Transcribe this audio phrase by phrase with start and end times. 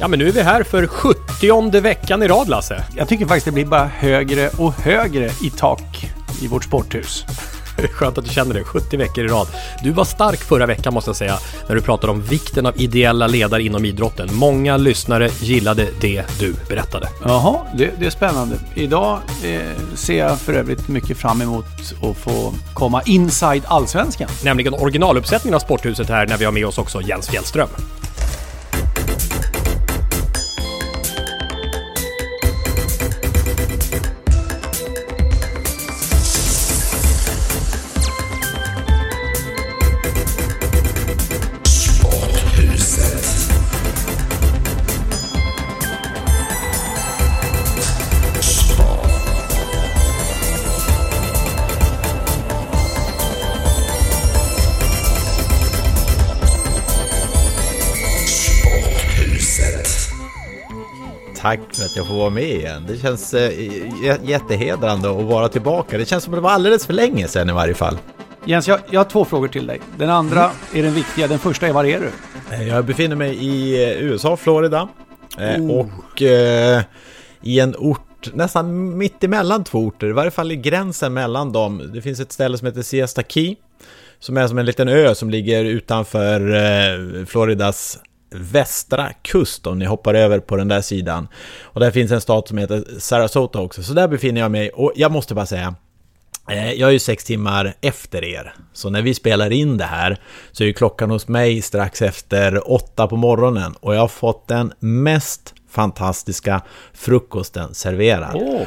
[0.00, 2.84] Ja, men nu är vi här för 70 veckan i rad, Lasse.
[2.96, 6.10] Jag tycker faktiskt det blir bara högre och högre i tak
[6.42, 7.24] i vårt sporthus.
[7.92, 9.46] Skönt att du känner det, 70 veckor i rad.
[9.82, 13.26] Du var stark förra veckan måste jag säga, när du pratade om vikten av ideella
[13.26, 14.28] ledare inom idrotten.
[14.32, 17.08] Många lyssnare gillade det du berättade.
[17.24, 18.56] Jaha, det, det är spännande.
[18.74, 19.60] Idag eh,
[19.94, 21.66] ser jag för övrigt mycket fram emot
[22.02, 24.28] att få komma inside Allsvenskan.
[24.44, 27.68] Nämligen originaluppsättningen av Sporthuset här när vi har med oss också Jens Fjällström.
[61.44, 62.84] Tack för att jag får vara med igen.
[62.88, 63.52] Det känns eh,
[64.22, 65.98] jättehedrande att vara tillbaka.
[65.98, 67.98] Det känns som att det var alldeles för länge sedan i varje fall.
[68.44, 69.80] Jens, jag, jag har två frågor till dig.
[69.98, 71.26] Den andra är den viktiga.
[71.28, 72.10] Den första är var är du?
[72.54, 74.88] Eh, Jag befinner mig i eh, USA, Florida.
[75.38, 75.70] Eh, Oh.
[75.80, 76.82] Och eh,
[77.42, 81.90] i en ort nästan mitt emellan två orter, i varje fall i gränsen mellan dem.
[81.94, 83.56] Det finns ett ställe som heter Siesta Key.
[84.18, 87.98] Som är som en liten ö som ligger utanför eh, Floridas
[88.34, 91.28] västra kust om ni hoppar över på den där sidan.
[91.62, 94.70] Och där finns en stad som heter Sarasota också, så där befinner jag mig.
[94.70, 95.74] Och jag måste bara säga,
[96.50, 100.20] eh, Jag är ju sex timmar efter er, så när vi spelar in det här
[100.52, 104.48] så är ju klockan hos mig strax efter åtta på morgonen och jag har fått
[104.48, 106.62] den mest fantastiska
[106.92, 108.66] frukosten serverad.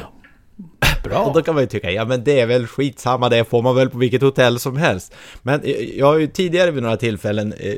[1.04, 1.18] Bra.
[1.18, 3.76] Och då kan man ju tycka, ja men det är väl skitsamma, det får man
[3.76, 5.14] väl på vilket hotell som helst.
[5.42, 7.74] Men eh, jag har ju tidigare vid några tillfällen eh,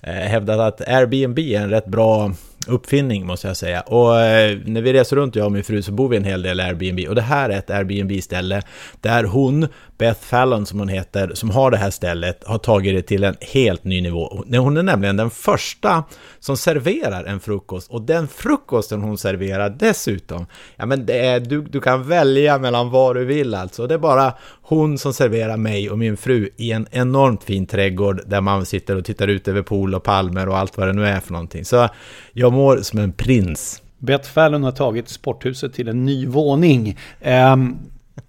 [0.00, 2.32] eh hävdat att Airbnb är en rätt bra
[2.68, 3.80] uppfinning måste jag säga.
[3.80, 6.42] Och eh, när vi reser runt, jag och min fru, så bor vi en hel
[6.42, 7.08] del Airbnb.
[7.08, 8.62] Och det här är ett Airbnb-ställe
[9.00, 9.68] där hon,
[9.98, 13.36] Beth Fallon som hon heter, som har det här stället, har tagit det till en
[13.40, 14.44] helt ny nivå.
[14.50, 16.04] Hon är nämligen den första
[16.40, 17.90] som serverar en frukost.
[17.90, 20.46] Och den frukosten hon serverar dessutom,
[20.76, 23.86] ja men det är, du, du kan välja mellan vad du vill alltså.
[23.86, 28.22] Det är bara hon som serverar mig och min fru i en enormt fin trädgård
[28.26, 31.06] där man sitter och tittar ut över pool och palmer och allt vad det nu
[31.06, 31.64] är för någonting.
[31.64, 31.88] Så
[32.32, 33.82] jag mår som en prins.
[33.98, 36.98] Bett Fallon har tagit sporthuset till en ny våning.
[37.20, 37.76] Ehm,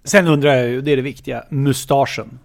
[0.03, 2.39] sen undrar jag ju, det är det viktiga, mustaschen.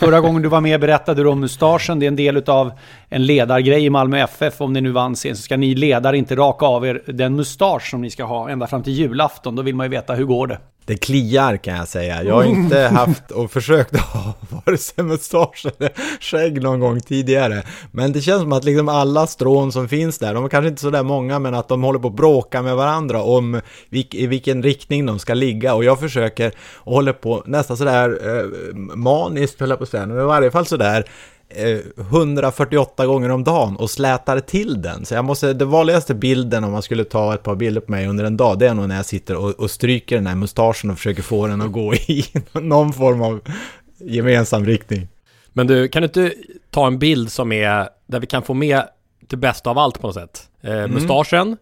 [0.00, 1.98] Förra gången du var med berättade du om mustaschen.
[1.98, 2.72] Det är en del av
[3.08, 4.60] en ledargrej i Malmö FF.
[4.60, 7.90] Om ni nu vann sen så ska ni ledare inte raka av er den mustasch
[7.90, 9.56] som ni ska ha ända fram till julafton.
[9.56, 10.58] Då vill man ju veta hur går det.
[10.86, 12.22] Det kliar kan jag säga.
[12.22, 14.34] Jag har inte haft och försökt ha
[14.66, 17.62] vare sig mustasch eller skägg någon gång tidigare.
[17.92, 20.80] Men det känns som att liksom alla strån som finns där, de är kanske inte
[20.80, 24.26] så där många, men att de håller på att bråka med varandra om vilk, i
[24.26, 25.74] vilken riktning de ska ligga.
[25.74, 30.06] Och jag försöker och håller på nästan sådär eh, maniskt, höll jag på att säga,
[30.06, 31.04] men i varje fall sådär
[31.50, 35.04] 148 gånger om dagen och slätar till den.
[35.04, 38.06] Så jag måste, det vanligaste bilden om man skulle ta ett par bilder på mig
[38.06, 40.90] under en dag, det är nog när jag sitter och, och stryker den här mustaschen
[40.90, 43.40] och försöker få den att gå i någon form av
[43.98, 45.08] gemensam riktning.
[45.52, 46.34] Men du, kan du inte
[46.70, 48.82] ta en bild som är där vi kan få med
[49.26, 50.48] det bästa av allt på något sätt?
[50.60, 51.56] Eh, mustaschen,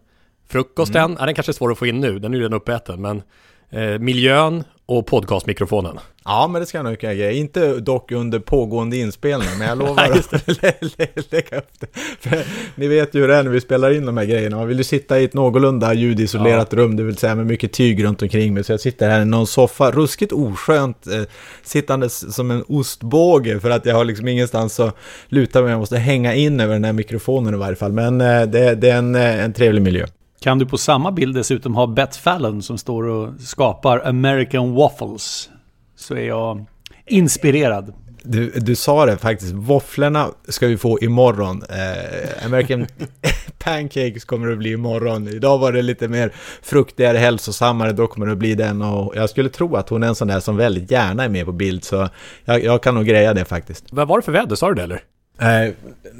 [0.47, 3.01] frukosten, ja, den kanske är svår att få in nu, den är ju redan uppäten,
[3.01, 3.21] men
[3.69, 5.99] eh, miljön och podcastmikrofonen.
[6.25, 7.31] Ja, men det ska jag nog kunna greja.
[7.31, 10.31] Inte dock under pågående inspelning, men jag lovar att
[11.31, 11.87] lägga upp det.
[12.19, 12.45] För
[12.75, 14.57] ni vet ju hur det är när vi spelar in de här grejerna.
[14.57, 16.77] Man vill ju sitta i ett någorlunda ljudisolerat ja.
[16.77, 18.63] rum, det vill säga med mycket tyg runt omkring mig.
[18.63, 21.21] Så jag sitter här i någon soffa, ruskigt oskönt, eh,
[21.63, 24.95] sittandes som en ostbåge för att jag har liksom ingenstans att
[25.27, 25.71] luta mig.
[25.71, 27.91] Jag måste hänga in över den här mikrofonen i varje fall.
[27.91, 30.05] Men eh, det, det är en, eh, en trevlig miljö.
[30.45, 35.49] Kan du på samma bild dessutom ha Beth Fallon som står och skapar American Waffles
[35.95, 36.65] så är jag
[37.05, 37.93] inspirerad.
[38.23, 41.63] Du, du sa det faktiskt, våfflorna ska vi få imorgon.
[41.69, 42.87] Eh, American
[43.57, 45.27] Pancakes kommer det bli imorgon.
[45.27, 48.81] Idag var det lite mer fruktigare, hälsosammare, då kommer det bli den.
[48.81, 51.45] Och jag skulle tro att hon är en sån där som väldigt gärna är med
[51.45, 52.09] på bild, så
[52.45, 53.85] jag, jag kan nog greja det faktiskt.
[53.91, 55.01] Vad var det för väder, sa du det eller?
[55.39, 55.73] Eh,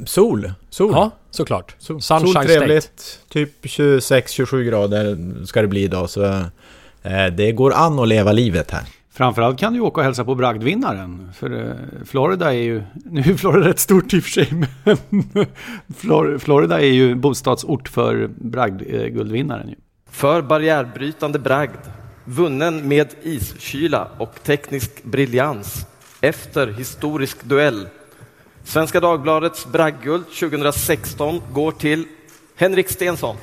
[0.05, 0.51] sol.
[0.69, 0.91] sol.
[0.91, 1.75] Ja, såklart.
[1.79, 3.29] Sol, Sunshine Soltrevligt, State.
[3.33, 6.09] typ 26-27 grader ska det bli idag.
[6.09, 8.83] Så eh, det går an att leva livet här.
[9.13, 11.31] Framförallt kan du åka och hälsa på bragdvinnaren.
[11.37, 11.75] För eh,
[12.05, 14.49] Florida är ju, nu är Florida rätt stort i och för sig,
[14.83, 19.75] men Florida är ju bostadsort för bragdguldvinnaren.
[20.09, 21.79] För barriärbrytande bragd,
[22.25, 25.85] vunnen med iskyla och teknisk briljans
[26.21, 27.87] efter historisk duell
[28.65, 32.05] Svenska Dagbladets bragdguld 2016 går till
[32.55, 33.35] Henrik Stensson.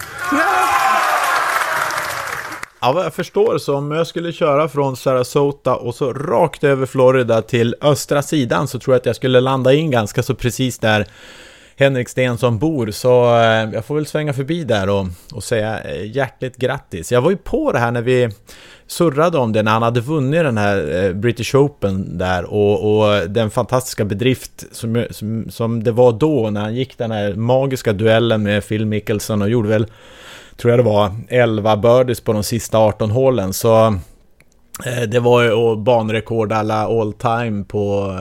[2.80, 6.86] Ja, vad jag förstår så om jag skulle köra från Sarasota och så rakt över
[6.86, 10.78] Florida till östra sidan så tror jag att jag skulle landa in ganska så precis
[10.78, 11.06] där
[11.76, 12.90] Henrik Stensson bor.
[12.90, 17.12] Så eh, jag får väl svänga förbi där och, och säga eh, hjärtligt grattis.
[17.12, 18.28] Jag var ju på det här när vi
[18.86, 23.30] surrade om det när han hade vunnit den här eh, British Open där och, och
[23.30, 27.92] den fantastiska bedrift som, som, som, det var då när han gick den här magiska
[27.92, 29.86] duellen med Phil Mickelson och gjorde väl,
[30.56, 33.52] tror jag det var, 11 birdies på de sista 18 hålen.
[33.52, 33.98] Så
[35.08, 38.16] det var ju banrekord alla all time på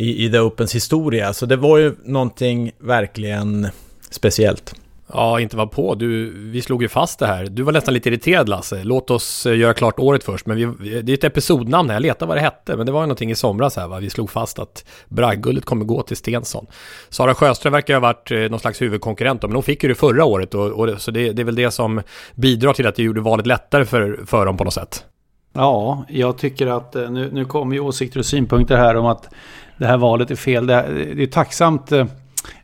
[0.00, 1.32] i, i The Opens historia.
[1.32, 3.68] Så det var ju någonting verkligen
[4.10, 4.74] speciellt.
[5.12, 5.94] Ja, inte var på.
[5.94, 7.44] Du, vi slog ju fast det här.
[7.44, 8.84] Du var nästan lite irriterad Lasse.
[8.84, 10.46] Låt oss eh, göra klart året först.
[10.46, 11.96] Men vi, det är ett episodnamn här.
[11.96, 12.76] Jag letade vad det hette.
[12.76, 13.98] Men det var ju någonting i somras här va.
[13.98, 16.66] Vi slog fast att Bragdguldet kommer gå till Stensson.
[17.08, 19.42] Sara Sjöström verkar ha varit eh, någon slags huvudkonkurrent.
[19.42, 20.54] Men hon fick ju det förra året.
[20.54, 22.02] Och, och så det, det, är väl det som
[22.34, 25.04] bidrar till att det gjorde valet lättare för, för dem på något sätt.
[25.52, 29.28] Ja, jag tycker att eh, nu, nu kommer ju åsikter och synpunkter här om att
[29.76, 30.66] det här valet är fel.
[30.66, 32.06] Det, det är tacksamt eh,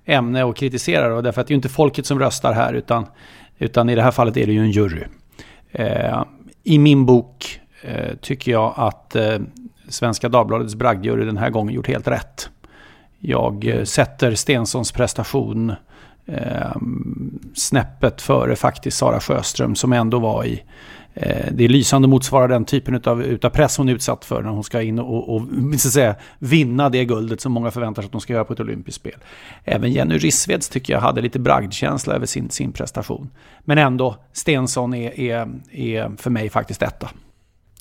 [0.05, 3.07] ämne att kritisera då, därför att det är ju inte folket som röstar här utan,
[3.59, 5.05] utan i det här fallet är det ju en jury.
[5.73, 6.25] Eh,
[6.65, 9.39] I min bok eh, tycker jag att eh,
[9.89, 12.51] Svenska Dagbladets bragdjury den här gången gjort helt rätt.
[13.19, 15.73] Jag eh, sätter Stensons prestation
[16.27, 16.77] eh,
[17.55, 20.63] snäppet före faktiskt Sara Sjöström som ändå var i
[21.19, 24.51] Eh, det är lysande motsvarar den typen av utav press hon är utsatt för när
[24.51, 25.43] hon ska in och, och
[25.79, 28.61] så säga, vinna det guldet som många förväntar sig att hon ska göra på ett
[28.61, 29.17] olympiskt spel.
[29.65, 33.31] Även Jenny Rissveds tycker jag hade lite bragdkänsla över sin, sin prestation.
[33.61, 37.11] Men ändå, Stensson är, är, är för mig faktiskt detta.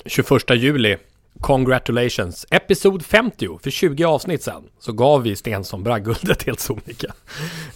[0.06, 0.96] 21 juli
[1.40, 2.46] Congratulations!
[2.50, 7.12] Episod 50, för 20 avsnitt sen, så gav vi Stensson bragdguldet helt sonika.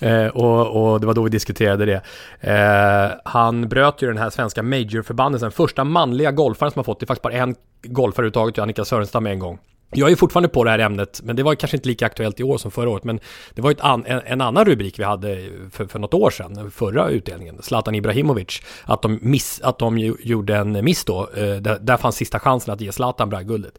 [0.01, 2.03] Eh, och, och, det var då vi diskuterade det.
[2.41, 7.05] Eh, han bröt ju den här svenska majorförbannelsen, första manliga golfaren som har fått, det
[7.05, 9.59] är faktiskt bara en golfare överhuvudtaget, Annika Sörenstam en gång.
[9.93, 12.43] Jag är fortfarande på det här ämnet, men det var kanske inte lika aktuellt i
[12.43, 13.05] år som förra året.
[13.05, 13.21] Men
[13.55, 17.09] det var an, en, en, annan rubrik vi hade för, för något år sedan, förra
[17.09, 17.63] utdelningen.
[17.63, 18.63] Zlatan Ibrahimovic.
[18.85, 21.29] Att de, miss, att de gjorde en miss då.
[21.37, 23.79] Eh, där, där fanns sista chansen att ge Zlatan bragdguldet.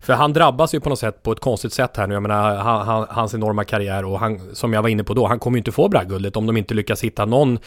[0.00, 2.14] För han drabbas ju på något sätt på ett konstigt sätt här nu.
[2.14, 5.26] Jag menar, han, han, hans enorma karriär och han, som jag var inne på då,
[5.26, 7.58] han kommer ju inte få bragdguldet om de inte lyckas hitta någon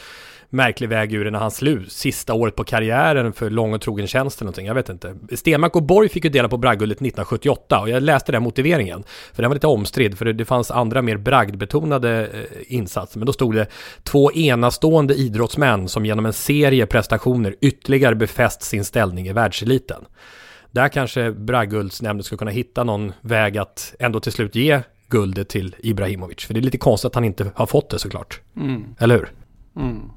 [0.50, 4.08] märklig väg ur det när han slut, sista året på karriären för lång och trogen
[4.08, 5.16] tjänst eller någonting, jag vet inte.
[5.36, 9.04] Stenmark och Borg fick ju dela på bragdguldet 1978 och jag läste den motiveringen.
[9.34, 13.20] För den var lite omstridd, för det fanns andra mer bragdbetonade eh, insatser.
[13.20, 13.68] Men då stod det
[14.04, 20.06] två enastående idrottsmän som genom en serie prestationer ytterligare befäst sin ställning i världseliten.
[20.72, 25.76] Där kanske bragdguldsnämnden skulle kunna hitta någon väg att ändå till slut ge guldet till
[25.80, 26.46] Ibrahimovic.
[26.46, 28.42] För det är lite konstigt att han inte har fått det såklart.
[28.56, 28.96] Mm.
[29.00, 29.30] Eller hur?
[29.76, 30.12] Mm.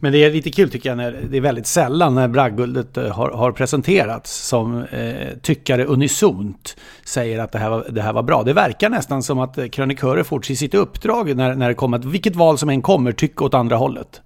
[0.00, 3.08] Men det är lite kul tycker jag, när det är väldigt sällan när bragdguldet eh,
[3.08, 8.22] har, har presenterats som eh, tyckare unisont säger att det här, var, det här var
[8.22, 8.42] bra.
[8.42, 11.98] Det verkar nästan som att eh, krönikörer får till sitt uppdrag när, när det kommer,
[11.98, 14.22] vilket val som än kommer, tycka åt andra hållet.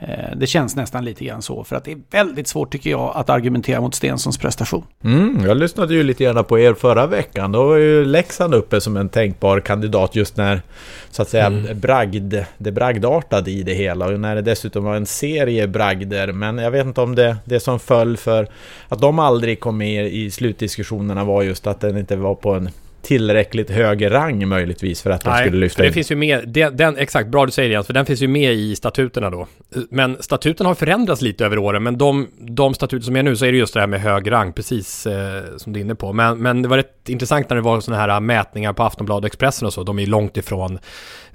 [0.00, 3.12] Eh, det känns nästan lite grann så, för att det är väldigt svårt tycker jag
[3.14, 4.84] att argumentera mot Stenssons prestation.
[5.04, 7.52] Mm, jag lyssnade ju lite grann på er förra veckan.
[7.52, 10.62] Då var ju Leksand uppe som en tänkbar kandidat just när,
[11.10, 11.80] så att säga, mm.
[11.80, 14.06] bragd, det bragdartade i det hela.
[14.06, 16.32] Och när det dessutom var en serie bragder.
[16.32, 18.48] Men jag vet inte om det, det som föll för
[18.88, 22.70] att de aldrig kom med i slutdiskussionerna var just att den inte var på en
[23.02, 25.94] tillräckligt hög rang möjligtvis för att de skulle lyfta det in.
[25.94, 28.52] finns ju med, den, den, exakt, bra du säger det för den finns ju med
[28.52, 29.46] i statuterna då.
[29.90, 33.44] Men statuten har förändrats lite över åren, men de, de statuter som är nu så
[33.44, 36.12] är det just det här med hög rang, precis eh, som du är inne på.
[36.12, 39.66] Men, men det var rätt intressant när det var sådana här mätningar på Aftonbladet Expressen
[39.66, 40.78] och så, de är långt ifrån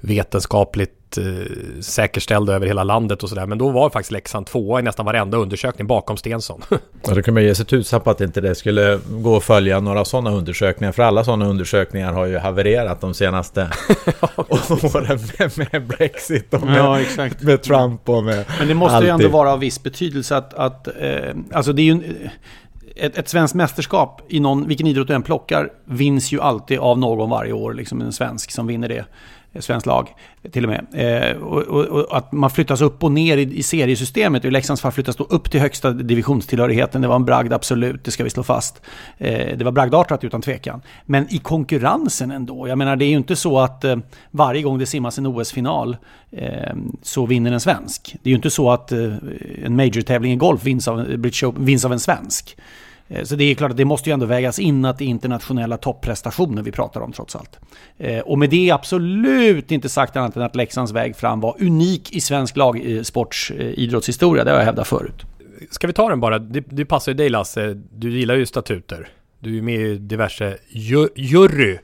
[0.00, 1.24] vetenskapligt eh,
[1.80, 3.46] säkerställda över hela landet och sådär.
[3.46, 6.62] Men då var faktiskt Leksand tvåa i nästan varenda undersökning bakom Stensson.
[7.06, 9.80] ja, då kan man ge sig tusan på att inte det skulle gå att följa
[9.80, 10.92] några sådana undersökningar.
[10.92, 13.60] För alla sådana undersökningar har ju havererat de senaste
[14.94, 19.08] åren med, med, Brexit och med, ja, med, Trump och med Men det måste alltid.
[19.08, 22.02] ju ändå vara av viss betydelse att, att eh, alltså det är ju
[22.96, 26.98] ett, ett svenskt mästerskap i någon, vilken idrott du än plockar, vinns ju alltid av
[26.98, 27.74] någon varje år.
[27.74, 29.04] Liksom en svensk som vinner det
[29.60, 30.14] svenskt lag
[30.52, 30.86] till och med.
[30.92, 34.44] Eh, och, och, och, att man flyttas upp och ner i, i seriesystemet.
[34.44, 37.02] I Leksands fall flyttas då upp till högsta divisionstillhörigheten.
[37.02, 38.82] Det var en bragd, absolut, det ska vi slå fast.
[39.18, 40.82] Eh, det var bragdartat utan tvekan.
[41.04, 42.68] Men i konkurrensen ändå.
[42.68, 43.96] Jag menar, det är ju inte så att eh,
[44.30, 45.96] varje gång det simmas en OS-final
[46.30, 48.16] eh, så vinner en svensk.
[48.22, 49.14] Det är ju inte så att eh,
[49.64, 51.06] en major-tävling i golf vinns av,
[51.56, 52.56] vinns av en svensk.
[53.08, 55.06] Eh, så det är klart att det måste ju ändå vägas in att det är
[55.06, 57.58] internationella topprestationer vi pratar om trots allt.
[57.98, 61.56] Eh, och med det är absolut inte sagt annat än att Leksands väg fram var
[61.60, 63.74] unik i svensk lagsports eh.
[63.76, 65.24] Det har jag hävdat förut.
[65.70, 66.38] Ska vi ta den bara?
[66.38, 67.74] Det, det passar ju dig Lasse.
[67.74, 69.08] Du gillar ju statuter.
[69.38, 71.78] Du är med i diverse ju, jury.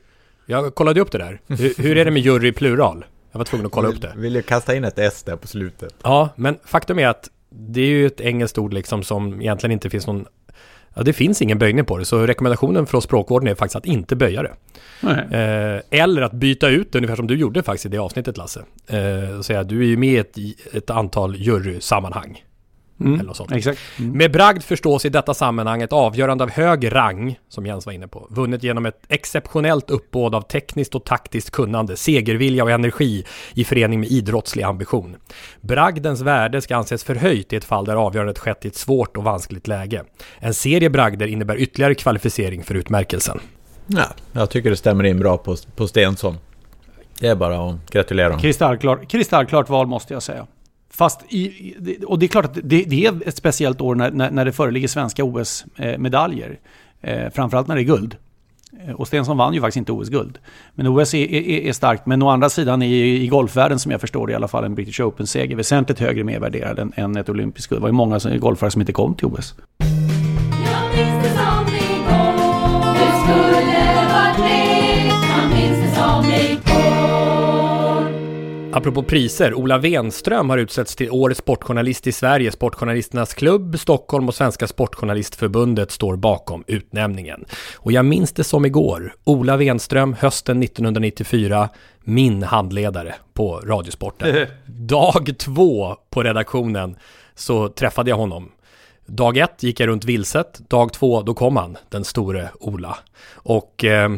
[0.45, 1.41] Jag kollade upp det där.
[1.47, 3.05] Hur, hur är det med jury i plural?
[3.31, 4.13] Jag var tvungen att kolla upp det.
[4.15, 5.95] Vill ju kasta in ett S där på slutet.
[6.03, 9.89] Ja, men faktum är att det är ju ett engelskt ord liksom som egentligen inte
[9.89, 10.25] finns någon
[10.93, 14.15] Ja, det finns ingen böjning på det, så rekommendationen oss språkvården är faktiskt att inte
[14.15, 14.53] böja det.
[15.31, 18.63] Eh, eller att byta ut det, ungefär som du gjorde faktiskt i det avsnittet Lasse.
[18.87, 20.37] Eh, säga du är ju med i ett,
[20.73, 22.43] ett antal jurysammanhang.
[23.03, 23.79] Mm, exakt.
[23.99, 24.17] Mm.
[24.17, 28.07] Med bragd förstås i detta sammanhang ett avgörande av hög rang, som Jens var inne
[28.07, 33.63] på, vunnet genom ett exceptionellt uppbåd av tekniskt och taktiskt kunnande, segervilja och energi i
[33.63, 35.15] förening med idrottslig ambition.
[35.61, 39.23] Bragdens värde ska anses förhöjt i ett fall där avgörandet skett i ett svårt och
[39.23, 40.03] vanskligt läge.
[40.39, 43.39] En serie bragder innebär ytterligare kvalificering för utmärkelsen.
[43.87, 46.37] Ja, jag tycker det stämmer in bra på, på Stensson.
[47.19, 48.41] Det är bara att gratulera honom.
[48.41, 50.47] Kristallklart, kristallklart val måste jag säga.
[50.95, 51.73] Fast i,
[52.07, 54.51] och det är klart att det, det är ett speciellt år när, när, när det
[54.51, 56.59] föreligger svenska OS-medaljer.
[57.01, 58.15] Eh, eh, framförallt när det är guld.
[58.87, 60.39] Eh, och Stensson vann ju faktiskt inte OS-guld.
[60.75, 62.05] Men OS är, är, är, starkt.
[62.05, 64.75] Men å andra sidan är i golfvärlden, som jag förstår det i alla fall, en
[64.75, 67.79] British Open-seger väsentligt högre mervärderad än, än ett olympiskt guld.
[67.79, 69.55] Det var ju många golfare som inte kom till OS.
[78.75, 82.51] Apropå priser, Ola Wenström har utsetts till Årets Sportjournalist i Sverige.
[82.51, 87.45] Sportjournalisternas klubb, Stockholm och Svenska Sportjournalistförbundet står bakom utnämningen.
[87.75, 89.15] Och jag minns det som igår.
[89.23, 91.69] Ola Wenström, hösten 1994,
[92.03, 94.47] min handledare på Radiosporten.
[94.65, 96.95] Dag två på redaktionen
[97.35, 98.51] så träffade jag honom.
[99.05, 102.97] Dag ett gick jag runt vilset, dag två då kom han, den store Ola.
[103.33, 104.09] Och eh,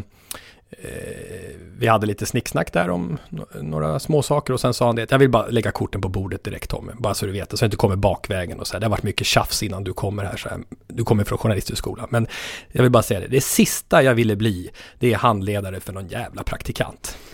[0.69, 3.17] Eh, vi hade lite snicksnack där om
[3.61, 5.11] några små saker och sen sa han det.
[5.11, 6.91] Jag vill bara lägga korten på bordet direkt Tommy.
[6.97, 7.57] Bara så du vet det.
[7.57, 8.79] Så du inte kommer bakvägen och så här.
[8.79, 10.37] Det har varit mycket tjafs innan du kommer här.
[10.37, 10.59] Så här.
[10.87, 12.07] Du kommer från journalisthögskolan.
[12.09, 12.27] Men
[12.71, 13.27] jag vill bara säga det.
[13.27, 14.69] Det sista jag ville bli.
[14.99, 17.17] Det är handledare för någon jävla praktikant.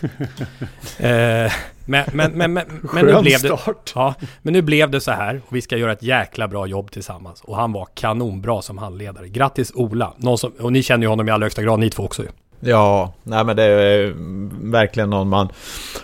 [0.98, 1.52] eh,
[1.86, 3.58] men, men, men, men, men nu blev det,
[3.94, 6.90] ja, men nu blev det så här och vi ska göra ett jäkla bra jobb
[6.90, 7.40] tillsammans.
[7.40, 9.28] Och han var kanonbra som handledare.
[9.28, 10.14] Grattis Ola!
[10.36, 12.28] Som, och ni känner ju honom i allra högsta grad, ni två också ju.
[12.64, 14.14] Ja, nej men det är eh,
[14.62, 15.48] verkligen någon man,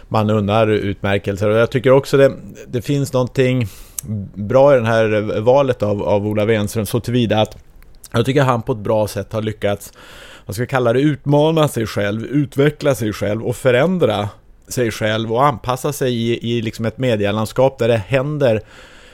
[0.08, 1.48] man unnar utmärkelser.
[1.48, 2.32] Och jag tycker också det,
[2.66, 3.66] det finns någonting
[4.34, 7.56] bra i det här eh, valet av, av Ola Wenström så tillvida att
[8.12, 9.92] jag tycker han på ett bra sätt har lyckats,
[10.46, 14.28] vad ska jag kalla det, utmana sig själv, utveckla sig själv och förändra
[14.68, 18.62] sig själv och anpassa sig i, i liksom ett medielandskap där det händer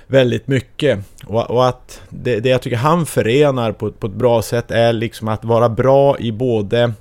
[0.06, 0.98] väldigt mycket.
[1.26, 4.92] Och, och att det, det, jag tycker han förenar på, på ett bra sätt är
[4.92, 6.92] liksom att vara bra i både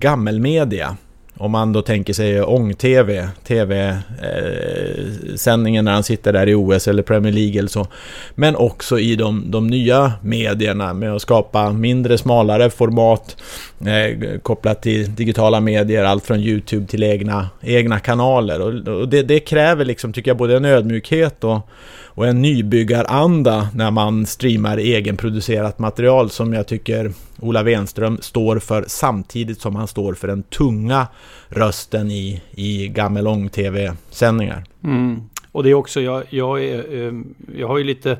[0.00, 0.96] gammelmedia
[1.38, 7.02] om man då tänker sig ång-tv, tv-sändningen eh, när han sitter där i OS eller
[7.02, 7.86] Premier League eller så.
[8.34, 13.36] Men också i de, de nya medierna med att skapa mindre, smalare format
[13.80, 18.60] eh, kopplat till digitala medier, allt från YouTube till egna, egna kanaler.
[18.60, 21.68] Och, och det, det, kräver liksom, tycker jag, både en ödmjukhet och,
[22.16, 28.84] och en nybyggaranda när man streamar egenproducerat material som jag tycker Ola Wenström står för
[28.88, 31.06] samtidigt som han står för den tunga
[31.48, 34.64] rösten i, i gammelång-tv-sändningar.
[34.84, 35.22] Mm.
[35.52, 38.18] Och det är också, jag, jag, är, ehm, jag har ju lite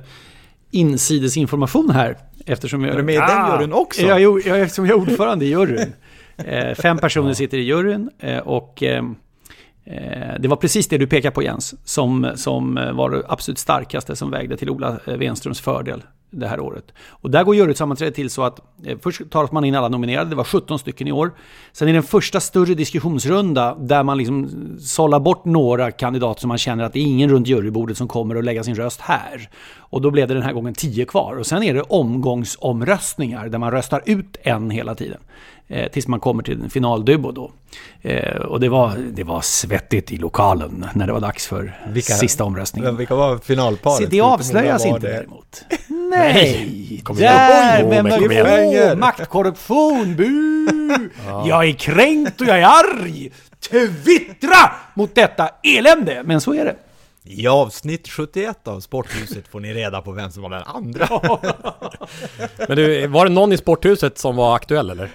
[0.71, 2.17] insidesinformation här.
[2.47, 3.57] Eftersom jag, är du med i den ah!
[3.57, 4.03] juryn också?
[4.03, 5.93] Jag, jag, eftersom jag är ordförande i juryn.
[6.37, 9.13] Eh, fem personer sitter i juryn eh, och ehm, Eh,
[9.87, 13.59] Eh, det var precis det du pekar på Jens, som, som eh, var det absolut
[13.59, 16.85] starkaste som vägde till Ola eh, Wenströms fördel det här året.
[17.09, 20.37] Och där går jurysammanträdet till så att eh, först tar man in alla nominerade, det
[20.37, 21.33] var 17 stycken i år.
[21.73, 24.51] Sen är det en första större diskussionsrunda där man liksom
[24.81, 28.37] sållar bort några kandidater som man känner att det är ingen runt jurybordet som kommer
[28.37, 29.49] att lägga sin röst här.
[29.77, 31.37] Och då blev det den här gången 10 kvar.
[31.37, 35.21] Och sen är det omgångsomröstningar där man röstar ut en hela tiden.
[35.69, 37.51] Eh, tills man kommer till en finalduo då.
[38.03, 42.13] Eh, och det var, det var svettigt i lokalen när det var dags för vilka,
[42.13, 42.97] sista omröstningen.
[42.97, 43.99] Vilka var finalparet?
[43.99, 45.13] Se, det avslöjas inte det?
[45.13, 45.65] däremot.
[46.11, 47.01] Nej!
[47.05, 47.85] Kom Där!
[47.85, 50.17] Oj, men vad oh, Maktkorruption!
[50.17, 50.67] Bu!
[51.27, 51.49] ja.
[51.49, 53.33] Jag är kränkt och jag är arg!
[53.71, 56.23] Twittra mot detta elände!
[56.25, 56.77] Men så är det.
[57.29, 61.09] I avsnitt 71 av Sporthuset får ni reda på vem som var den andra.
[62.69, 65.11] Men du, var det någon i Sporthuset som var aktuell eller?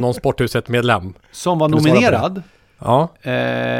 [0.00, 1.14] Någon Sporthuset-medlem?
[1.32, 2.42] Som var nominerad?
[2.78, 3.08] Ja.
[3.22, 3.32] Eh,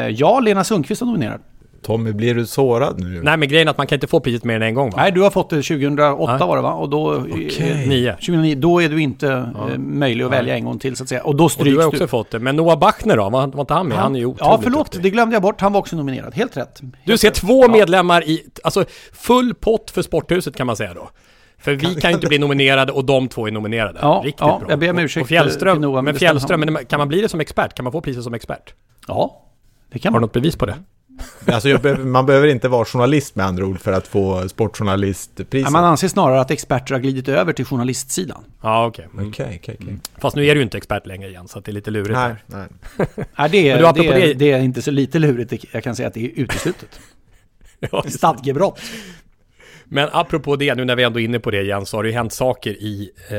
[0.08, 1.40] ja, Lena Sundqvist var nominerad.
[1.86, 3.22] Tommy, blir du sårad nu?
[3.22, 4.96] Nej, men grejen är att man kan inte få priset mer än en gång va?
[4.96, 6.46] Nej, du har fått det 2008 ja.
[6.46, 6.72] var det va?
[6.72, 7.14] Och då...
[7.14, 7.86] Okay.
[7.86, 8.12] 9.
[8.12, 8.54] 2009.
[8.54, 9.70] Då är du inte ja.
[9.70, 11.22] Eh, möjlig att välja en gång till så att säga.
[11.22, 11.70] Och då stryks du.
[11.70, 12.08] Och du har också du.
[12.08, 12.38] fått det.
[12.38, 13.22] Men Noah Bachner då?
[13.22, 13.96] Var, var inte han med?
[13.96, 14.86] Han, han är ju Ja, förlåt.
[14.86, 15.02] Duktig.
[15.02, 15.60] Det glömde jag bort.
[15.60, 16.34] Han var också nominerad.
[16.34, 16.80] Helt rätt.
[16.80, 17.34] Helt du ser rätt.
[17.34, 18.46] två medlemmar i...
[18.64, 21.08] Alltså full pott för Sporthuset kan man säga då.
[21.66, 23.98] För vi kan ju inte bli nominerade och de två är nominerade.
[24.02, 24.70] Ja, Riktigt ja, bra.
[24.70, 25.22] jag ber om ursäkt.
[25.22, 27.74] Och Fjällström, Noah, men Fjällström, men kan man bli det som expert?
[27.74, 28.74] Kan man få priset som expert?
[29.08, 29.42] Ja,
[29.92, 30.14] det kan man.
[30.14, 30.76] Har du något bevis på det?
[31.52, 35.72] Alltså, man behöver inte vara journalist med andra ord för att få sportjournalistpriset.
[35.72, 38.44] man anser snarare att experter har glidit över till journalistsidan.
[38.62, 39.06] Ja, okej.
[39.06, 39.18] Okay.
[39.18, 39.28] Mm.
[39.28, 39.96] Okay, okay, okay.
[40.18, 42.18] Fast nu är du inte expert längre igen, så det är lite lurigt.
[42.18, 42.68] Nej, nej.
[43.38, 45.64] nej det, är, det, är, det är inte så lite lurigt.
[45.72, 47.00] Jag kan säga att det är uteslutet.
[47.80, 48.80] ja, Stadgebrott.
[49.88, 52.08] Men apropå det, nu när vi ändå är inne på det igen, så har det
[52.08, 53.36] ju hänt saker i, eh,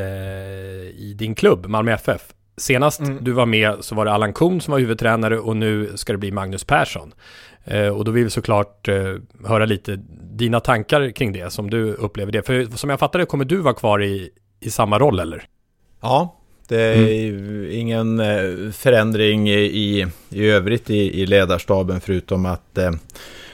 [1.02, 2.22] i din klubb, Malmö FF.
[2.58, 3.24] Senast mm.
[3.24, 6.18] du var med så var det Allan Kuhn som var huvudtränare och nu ska det
[6.18, 7.14] bli Magnus Persson.
[7.66, 10.00] Eh, och då vill vi såklart eh, höra lite
[10.32, 12.42] dina tankar kring det, som du upplever det.
[12.42, 15.44] För som jag fattar det kommer du vara kvar i, i samma roll, eller?
[16.02, 16.36] Ja,
[16.68, 17.72] det är mm.
[17.72, 22.92] ingen eh, förändring i, i övrigt i, i ledarstaben förutom att, eh,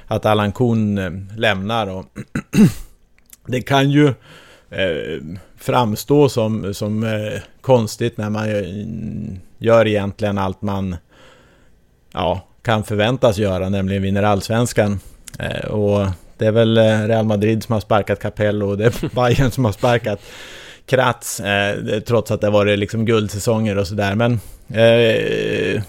[0.08, 1.88] att Allan Kuhn eh, lämnar.
[1.88, 2.06] Och
[3.48, 4.08] det kan ju
[4.70, 5.22] eh,
[5.58, 8.48] framstå som, som eh, konstigt när man
[9.58, 10.96] gör egentligen allt man
[12.14, 15.00] ja, kan förväntas göra, nämligen vinner allsvenskan.
[15.40, 19.16] Eh, och det är väl eh, Real Madrid som har sparkat Capello och det är
[19.16, 20.20] Bayern som har sparkat
[20.86, 24.16] Kratz, eh, trots att det har varit liksom guldsäsonger och sådär.
[24.16, 24.34] Men
[24.70, 25.82] eh,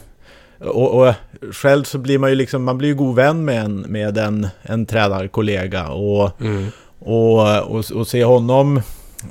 [0.58, 1.14] och, och,
[1.52, 4.48] själv så blir man ju liksom, man blir ju god vän med en, med en,
[4.62, 6.66] en tränarkollega och, mm.
[6.98, 8.76] och, och, och, se honom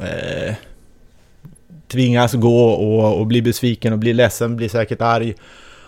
[0.02, 0.54] eh,
[1.88, 5.34] tvingas gå och, och bli besviken och bli ledsen, bli säkert arg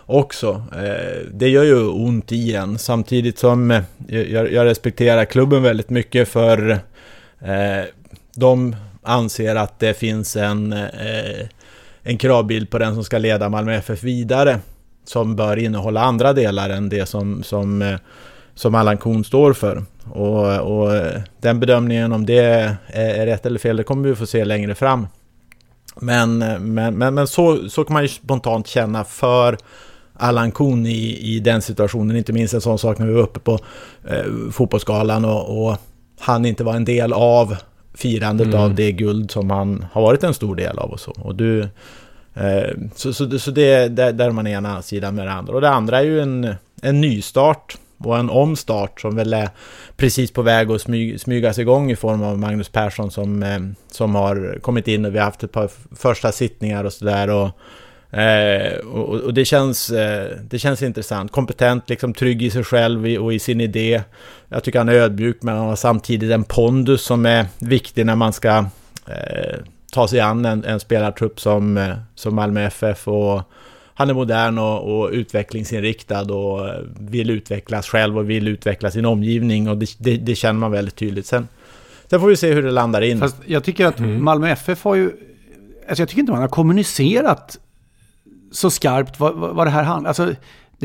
[0.06, 0.63] också.
[0.76, 5.89] Eh, det gör ju ont i en samtidigt som eh, jag, jag respekterar klubben väldigt
[5.89, 6.69] mycket för
[7.39, 7.84] eh,
[8.36, 11.48] de anser att det finns en, eh,
[12.04, 14.60] en kravbild på den som ska leda Malmö FF vidare
[15.06, 17.96] som bör innehålla andra delar än det som, som, eh,
[18.56, 19.84] som Allan Kuhn står för.
[20.12, 21.02] Och, och
[21.41, 24.76] den bedömningen om det är, är rätt eller fel, det kommer vi få se längre
[24.76, 25.08] fram.
[26.00, 26.38] Men,
[26.74, 29.58] men, men, men så, så kan man ju spontant känna för
[30.13, 32.15] Allan Kuhn i, i den situationen.
[32.15, 33.60] Inte minst en sån sak när vi var uppe på
[34.08, 35.78] eh, fotbollsskalan och, och,
[36.20, 37.56] han inte var en del av
[37.94, 38.60] firandet mm.
[38.60, 41.12] av det guld som han har varit en stor del av och så.
[41.12, 41.68] Och du, eh,
[42.36, 45.54] Eh, så, så, så det, där, man är man ena sidan med det andra.
[45.54, 49.50] Och det andra är ju en, en nystart och en omstart som väl är
[49.98, 53.60] precis på väg att smyg, smygas igång i form av Magnus Persson som, eh,
[53.91, 57.30] som har kommit in och vi har haft ett par första sittningar och sådär.
[57.30, 59.88] Och, eh, och, och, det, känns,
[60.41, 61.32] det känns intressant.
[61.32, 64.02] Kompetent, liksom trygg i sig själv och i sin idé.
[64.50, 68.15] Jag tycker han är ödmjuk men han har samtidigt en pondus som är viktig när
[68.15, 68.65] man ska
[69.95, 73.08] ta sig an en, en spelartrupp som, eh, som Malmö FF.
[73.08, 73.41] Och
[73.93, 79.69] han är modern och, och utvecklingsinriktad och vill utvecklas själv och vill utveckla sin omgivning
[79.69, 81.25] och det, det, det känner man väldigt tydligt.
[81.25, 81.47] Sen,
[82.10, 83.19] sen får vi se hur det landar in.
[83.19, 84.23] Fast jag tycker att mm.
[84.23, 85.12] Malmö FF har ju...
[85.88, 87.60] Alltså jag tycker inte man har kommunicerat
[88.51, 90.36] så skarpt vad, vad det här handlar alltså,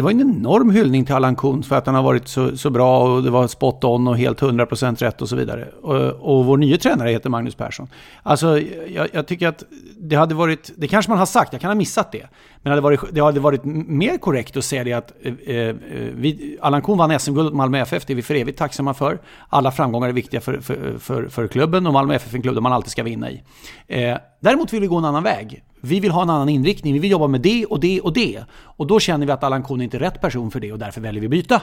[0.01, 2.71] det var en enorm hyllning till Allan Kuhn för att han har varit så, så
[2.71, 5.69] bra och det var spot on och helt 100% rätt och så vidare.
[5.83, 5.97] Och,
[6.37, 7.89] och vår nya tränare heter Magnus Persson.
[8.23, 9.65] Alltså, jag, jag, tycker att
[9.99, 12.27] det hade varit, det kanske man har sagt, jag kan ha missat det.
[12.63, 15.75] Men det hade varit, det hade varit mer korrekt att säga det att eh, eh
[16.15, 19.19] vi, Allan Kuhn vann SM-guld åt Malmö FF, det är vi för evigt tacksamma för.
[19.49, 22.55] Alla framgångar är viktiga för, för, för, för klubben och Malmö FF är en klubb
[22.55, 23.43] där man alltid ska vinna i.
[23.87, 25.65] Eh, däremot vill vi gå en annan väg.
[25.81, 28.45] Vi vill ha en annan inriktning, vi vill jobba med det och det och det.
[28.53, 31.01] Och då känner vi att Allan Kuhn inte är rätt person för det och därför
[31.01, 31.63] väljer vi byta.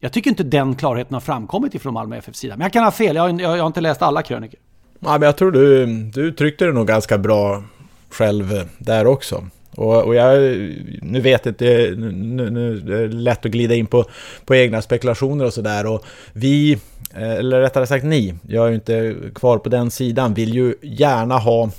[0.00, 2.56] Jag tycker inte den klarheten har framkommit ifrån Malmö FFs sida.
[2.56, 4.60] Men jag kan ha fel, jag har, jag har inte läst alla krönikor.
[5.00, 7.64] Ja, men jag tror du, du uttryckte det nog ganska bra
[8.10, 9.44] själv där också.
[9.76, 10.40] Och, och jag,
[11.02, 14.04] nu vet jag inte, nu, nu, det är lätt att glida in på,
[14.44, 15.86] på egna spekulationer och sådär.
[15.86, 16.72] Och vi,
[17.14, 20.74] eh, eller rättare sagt ni, jag är ju inte kvar på den sidan, vill ju
[20.82, 21.70] gärna ha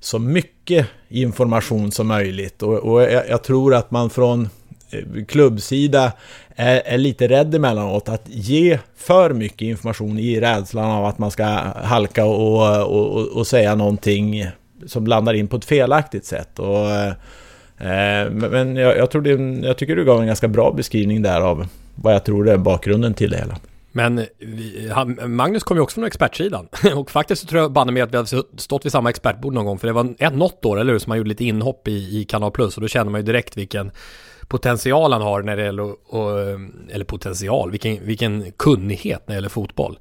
[0.00, 2.62] så mycket information som möjligt.
[2.62, 4.48] Och, och jag, jag, tror att man från
[4.90, 6.12] eh, klubbsida
[6.56, 11.30] är, är, lite rädd emellanåt att ge för mycket information i rädslan av att man
[11.30, 11.44] ska
[11.84, 14.46] halka och, och, och säga någonting
[14.86, 16.58] som landar in på ett felaktigt sätt.
[16.58, 17.08] Och, eh,
[17.78, 21.40] eh, men jag, jag, tror det, jag tycker du gav en ganska bra beskrivning där
[21.40, 23.56] av vad jag tror är bakgrunden till det hela.
[23.92, 26.68] Men vi, han, Magnus kom ju också från expertsidan.
[26.96, 29.64] och faktiskt så tror jag banne med att vi har stått vid samma expertbord någon
[29.64, 29.78] gång.
[29.78, 32.24] För det var ett, något år, eller hur, som han gjorde lite inhopp i, i
[32.24, 32.76] Kanal Plus.
[32.76, 33.90] Och då känner man ju direkt vilken
[34.48, 36.58] potential han har när det gäller, och, eh,
[36.90, 39.98] eller potential, vilken, vilken kunnighet när det gäller fotboll.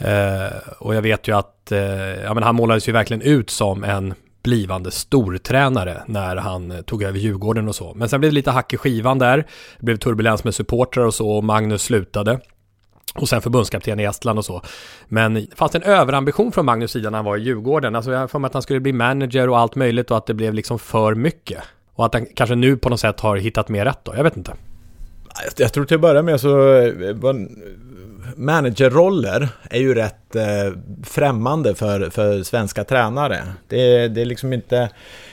[0.00, 1.80] Eh, och jag vet ju att, eh,
[2.24, 7.02] ja men han målades ju verkligen ut som en blivande stortränare när han eh, tog
[7.02, 7.94] över Djurgården och så.
[7.94, 9.36] Men sen blev det lite hack i skivan där.
[9.78, 12.40] Det blev turbulens med supportrar och så och Magnus slutade.
[13.14, 14.62] Och sen förbundskapten i Estland och så.
[15.08, 17.96] Men det fanns en överambition från Magnus sida när han var i Djurgården.
[17.96, 20.26] Alltså jag har för mig att han skulle bli manager och allt möjligt och att
[20.26, 21.62] det blev liksom för mycket.
[21.94, 24.36] Och att han kanske nu på något sätt har hittat mer rätt då, jag vet
[24.36, 24.52] inte.
[25.56, 27.14] Jag tror till att börja med så eh,
[28.36, 30.72] managerroller är ju rätt eh,
[31.04, 33.42] främmande för, för svenska tränare.
[33.68, 34.90] Det, det är liksom inte...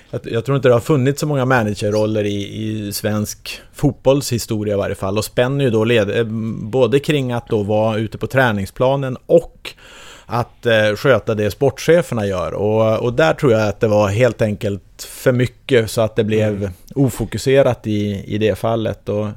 [0.10, 4.78] Jag, jag, tror inte det har funnits så många managerroller i, i svensk fotbollshistoria i
[4.78, 5.18] varje fall.
[5.18, 6.24] Och spänner ju då led, eh,
[6.62, 9.74] både kring att då vara ute på träningsplanen och
[10.30, 12.54] att eh, sköta det sportcheferna gör.
[12.54, 16.24] Och, och där tror jag att det var helt enkelt för mycket så att det
[16.24, 16.72] blev mm.
[16.96, 19.10] ofokuserat i, i det fallet.
[19.10, 19.28] Och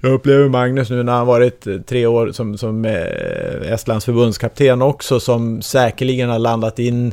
[0.00, 5.20] jag upplever Magnus nu när han varit tre år som, som eh, Estlands förbundskapten också
[5.20, 7.12] som säkerligen har landat in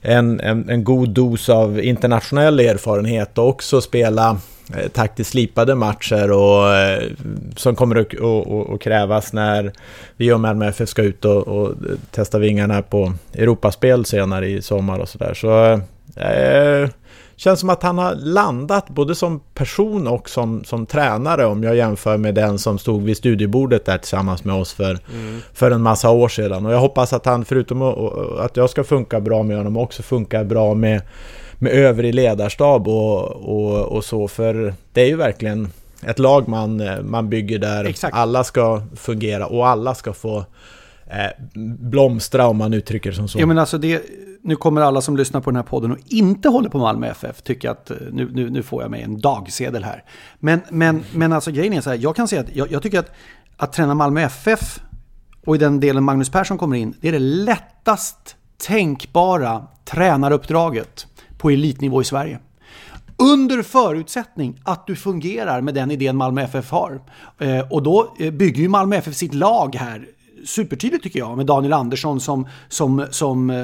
[0.00, 4.57] en, en, en god dos av internationell erfarenhet och också spela Eh,
[4.92, 7.02] taktiskt slipade matcher och eh,
[7.56, 9.72] som kommer att och, och krävas när
[10.16, 11.74] vi och Malmö FF ska ut och, och,
[12.10, 15.34] testa vingarna på Europaspel senare i sommar och sådär.
[15.34, 15.80] Så,
[16.20, 16.90] eh,
[17.36, 21.76] känns som att han har landat både som person och som, som tränare om jag
[21.76, 25.40] jämför med den som stod vid studiebordet där tillsammans med oss för, mm.
[25.52, 26.66] för en massa år sedan.
[26.66, 27.82] Och jag hoppas att han förutom
[28.38, 31.02] att jag ska funka bra med honom också funkar bra med
[31.58, 34.28] med övrig ledarstab och, och, och så.
[34.28, 35.68] För det är ju verkligen
[36.02, 38.16] ett lag man, man bygger där Exakt.
[38.16, 40.38] alla ska fungera och alla ska få
[41.06, 41.44] eh,
[41.78, 43.40] blomstra om man uttrycker det som så.
[43.40, 44.02] Ja men alltså det,
[44.42, 47.42] nu kommer alla som lyssnar på den här podden och inte håller på Malmö FF
[47.42, 50.04] tycka att eh, nu, nu, nu får jag mig en dagsedel här.
[50.38, 52.98] Men, men, men alltså grejen är så här, jag kan säga att jag, jag tycker
[52.98, 53.12] att
[53.58, 54.80] att träna Malmö FF
[55.46, 61.06] och i den delen Magnus Persson kommer in, det är det lättast tänkbara tränaruppdraget
[61.38, 62.38] på elitnivå i Sverige.
[63.16, 67.00] Under förutsättning att du fungerar med den idén Malmö FF har.
[67.38, 70.06] Eh, och då eh, bygger ju Malmö FF sitt lag här
[70.44, 73.56] supertydligt tycker jag med Daniel Andersson som, som, som eh,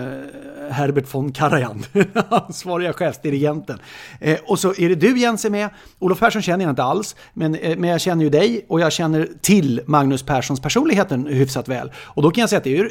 [0.70, 1.84] Herbert von Karajan,
[2.28, 3.78] ansvariga chefsdirigenten.
[4.20, 5.70] Eh, och så är det du Jens är med.
[5.98, 8.92] Olof Persson känner jag inte alls, men, eh, men jag känner ju dig och jag
[8.92, 11.92] känner till Magnus Perssons personligheten hyfsat väl.
[11.96, 12.90] Och då kan jag säga att det, är,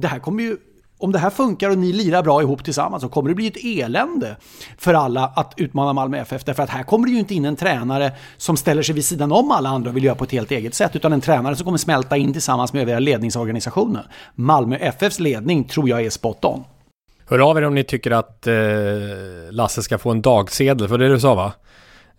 [0.00, 0.56] det här kommer ju
[0.98, 3.84] om det här funkar och ni lirar bra ihop tillsammans så kommer det bli ett
[3.84, 4.36] elände
[4.78, 6.44] för alla att utmana Malmö FF.
[6.44, 9.32] Därför att här kommer det ju inte in en tränare som ställer sig vid sidan
[9.32, 10.96] om alla andra och vill göra på ett helt eget sätt.
[10.96, 14.02] Utan en tränare som kommer smälta in tillsammans med övriga ledningsorganisationen.
[14.34, 16.64] Malmö FFs ledning tror jag är spot on.
[17.26, 18.54] Hör av er om ni tycker att eh,
[19.50, 21.52] Lasse ska få en dagsedel, för det du sa va?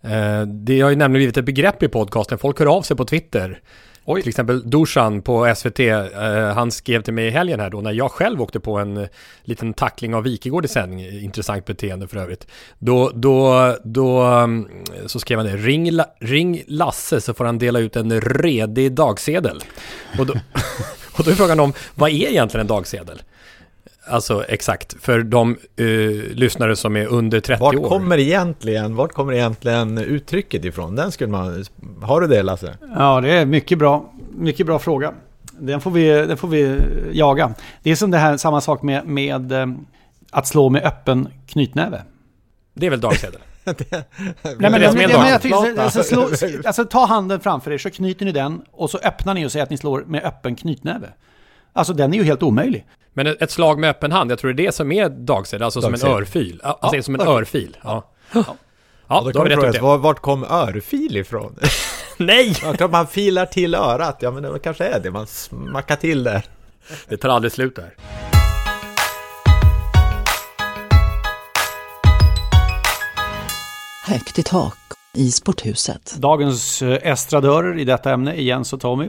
[0.02, 2.38] Eh, det har ju nämligen blivit ett begrepp i podcasten.
[2.38, 3.60] Folk hör av sig på Twitter
[4.16, 7.92] till exempel Dusan på SVT, eh, han skrev till mig i helgen här då när
[7.92, 9.08] jag själv åkte på en eh,
[9.42, 12.46] liten tackling av Wikegård i sändning, intressant beteende för övrigt.
[12.78, 14.68] Då, då, då mm,
[15.06, 18.92] så skrev han det, ring, La- ring Lasse så får han dela ut en redig
[18.92, 19.62] dagsedel.
[20.18, 20.32] Och då,
[21.18, 23.22] och då är frågan om, vad är egentligen en dagsedel?
[24.10, 25.86] Alltså exakt, för de eh,
[26.34, 27.88] lyssnare som är under 30 Vart år.
[27.88, 30.96] kommer egentligen, vart kommer egentligen uttrycket ifrån?
[30.96, 31.64] Den skulle man...
[32.02, 32.78] Har du det Lasse?
[32.94, 34.12] Ja, det är mycket bra.
[34.30, 35.12] Mycket bra fråga.
[35.58, 36.76] Den får vi, den får vi
[37.12, 37.54] jaga.
[37.82, 39.66] Det är som det här, samma sak med, med eh,
[40.30, 42.02] att slå med öppen knytnäve.
[42.74, 43.40] Det är väl dagsedel?
[43.64, 43.74] Nej,
[44.58, 46.28] men det men jag tycker, alltså, slå,
[46.64, 49.62] alltså ta handen framför er så knyter ni den och så öppnar ni och säger
[49.62, 51.08] att ni slår med öppen knytnäve.
[51.72, 52.86] Alltså den är ju helt omöjlig.
[53.12, 55.62] Men ett ett slag med öppen hand, jag tror det är det som är dagsedel,
[55.62, 56.60] alltså som en örfil.
[56.64, 57.36] Alltså det är som en örfil.
[57.36, 57.76] örfil.
[57.82, 58.44] Ja, ja.
[59.08, 59.80] Ja, då då har vi rätt ut det.
[59.80, 61.58] vart kom örfil ifrån?
[62.16, 62.56] Nej!
[62.78, 66.44] Ja, man filar till örat, ja men det kanske är det, man smackar till där.
[67.08, 67.94] Det tar aldrig slut där.
[74.06, 74.76] Högt i tak
[75.14, 76.14] i sporthuset.
[76.18, 79.08] Dagens eh, estradörer i detta ämne är Jens och Tommy.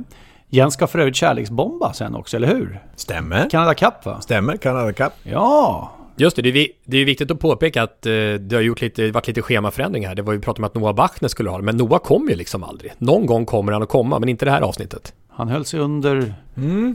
[0.53, 2.79] Jens ska för övrigt kärleksbomba sen också, eller hur?
[2.95, 3.49] Stämmer.
[3.49, 4.21] Canada Cup va?
[4.21, 5.13] Stämmer, Canada Cup.
[5.23, 8.81] Ja, Just det, det är, det är viktigt att påpeka att eh, det har gjort
[8.81, 10.15] lite, varit lite schemaförändring här.
[10.15, 12.35] Det var ju pratat om att Noah Bachner skulle ha det, men Noah kommer ju
[12.35, 12.93] liksom aldrig.
[12.97, 15.13] Någon gång kommer han att komma, men inte det här avsnittet.
[15.29, 16.33] han höll sig under,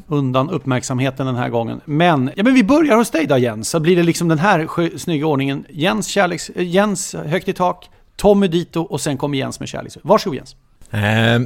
[0.06, 1.80] undan uppmärksamheten den här gången.
[1.84, 4.98] Men, ja men vi börjar hos dig då Jens, så blir det liksom den här
[4.98, 5.64] snygga ordningen.
[5.68, 9.98] Jens, kärleks, eh, Jens högt i tak, Tommy dito och sen kommer Jens med kärleks.
[10.02, 10.56] Varsågod Jens.
[10.90, 11.40] Eh,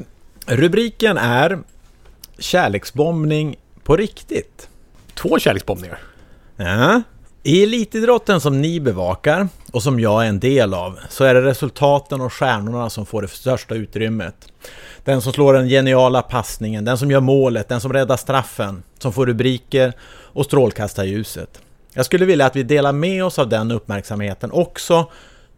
[0.56, 1.58] rubriken är
[2.40, 4.68] Kärleksbombning på riktigt.
[5.14, 5.98] Två kärleksbombningar.
[6.56, 7.02] Ja.
[7.42, 11.42] I elitidrotten som ni bevakar och som jag är en del av så är det
[11.42, 14.52] resultaten och stjärnorna som får det största utrymmet.
[15.04, 19.12] Den som slår den geniala passningen, den som gör målet, den som räddar straffen, som
[19.12, 21.60] får rubriker och strålkastarljuset.
[21.92, 25.10] Jag skulle vilja att vi delar med oss av den uppmärksamheten också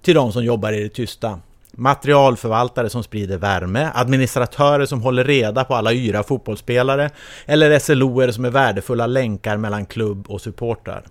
[0.02, 1.40] till de som jobbar i det tysta.
[1.76, 7.10] Materialförvaltare som sprider värme, administratörer som håller reda på alla yra fotbollsspelare
[7.46, 11.04] eller SLOer som är värdefulla länkar mellan klubb och supportrar.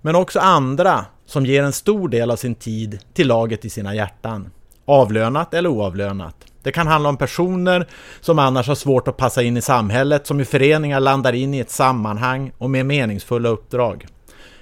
[0.00, 3.94] Men också andra som ger en stor del av sin tid till laget i sina
[3.94, 4.50] hjärtan.
[4.84, 6.36] Avlönat eller oavlönat.
[6.62, 7.88] Det kan handla om personer
[8.20, 11.58] som annars har svårt att passa in i samhället, som i föreningar landar in i
[11.58, 14.06] ett sammanhang och med meningsfulla uppdrag.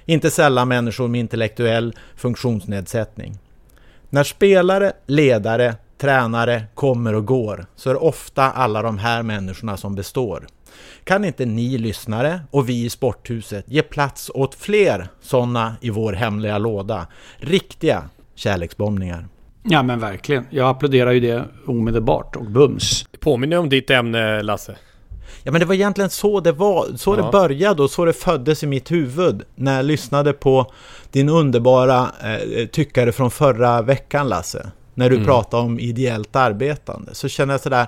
[0.05, 3.37] Inte sällan människor med intellektuell funktionsnedsättning.
[4.11, 9.77] När spelare, ledare, tränare kommer och går så är det ofta alla de här människorna
[9.77, 10.47] som består.
[11.03, 16.13] Kan inte ni lyssnare och vi i Sporthuset ge plats åt fler sådana i vår
[16.13, 17.07] hemliga låda?
[17.37, 19.27] Riktiga kärleksbombningar.
[19.63, 20.45] Ja men verkligen.
[20.49, 23.05] Jag applåderar ju det omedelbart och bums.
[23.19, 24.75] Påminner om ditt ämne, Lasse.
[25.43, 27.23] Ja men det var egentligen så det var, så Ja.
[27.25, 30.71] det började och så det föddes i mitt huvud när jag lyssnade på
[31.11, 34.71] din underbara eh, tyckare från förra veckan Lasse.
[34.93, 37.87] När du pratade om ideellt arbetande så känner jag sådär,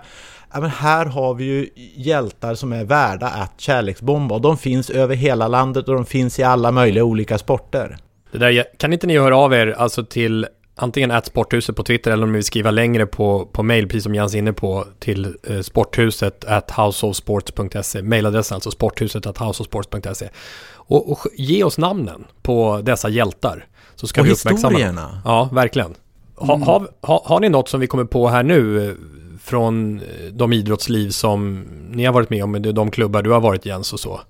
[0.53, 4.89] ja men här har vi ju hjältar som är värda att kärleksbomba och de finns
[4.89, 7.97] över hela landet och de finns i alla möjliga olika sporter.
[8.31, 12.11] Det där, kan inte ni höra av er alltså till antingen att sporthuset på Twitter
[12.11, 14.85] eller om ni vill skriva längre på, på mail, precis som Jens är inne på,
[14.99, 18.01] till eh, sporthuset at houseofsports.se.
[18.01, 20.29] Mailadressen alltså sporthuset at houseofsports.se.
[20.73, 23.65] Och, och ge oss namnen på dessa hjältar.
[23.95, 24.71] Så ska Och vi uppmärksamma dem.
[24.71, 25.21] historierna.
[25.25, 25.95] Ja, verkligen.
[26.35, 28.95] Ha, ha, ha, har ni något som vi kommer på här nu eh,
[29.43, 33.65] från eh, de idrottsliv som ni har varit med om, de klubbar du har varit
[33.65, 34.21] Jens och så?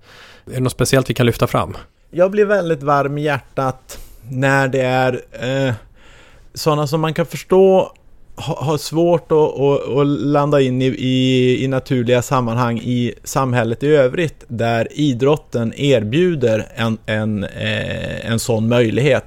[0.45, 1.77] Är det något speciellt vi kan lyfta fram?
[2.11, 3.99] Jag blir väldigt varm i hjärtat
[4.29, 5.73] när det är eh,
[6.53, 7.91] sådana som man kan förstå
[8.35, 13.83] ha- har svårt att, att, att landa in i, i, i naturliga sammanhang i samhället
[13.83, 19.25] i övrigt där idrotten erbjuder en, en, eh, en sån möjlighet.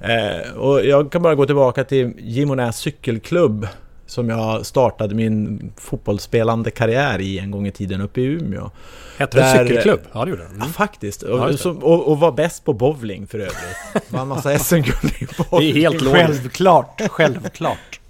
[0.00, 3.68] Eh, och jag kan bara gå tillbaka till Gimonäs cykelklubb
[4.06, 8.70] som jag startade min fotbollsspelande karriär i en gång i tiden uppe i Umeå.
[9.18, 10.00] Hette det Där- cykelklubb?
[10.12, 10.48] Ja, det gjorde det.
[10.50, 10.72] Ja, Mm.
[10.72, 11.22] faktiskt.
[11.28, 11.62] Ja, Och, just det.
[11.62, 14.08] så, och, och var bäst på bowling för övrigt.
[14.08, 15.74] Vann massa SM-guld i Det är bowling.
[15.74, 16.26] helt logiskt.
[16.26, 18.00] Självklart, självklart.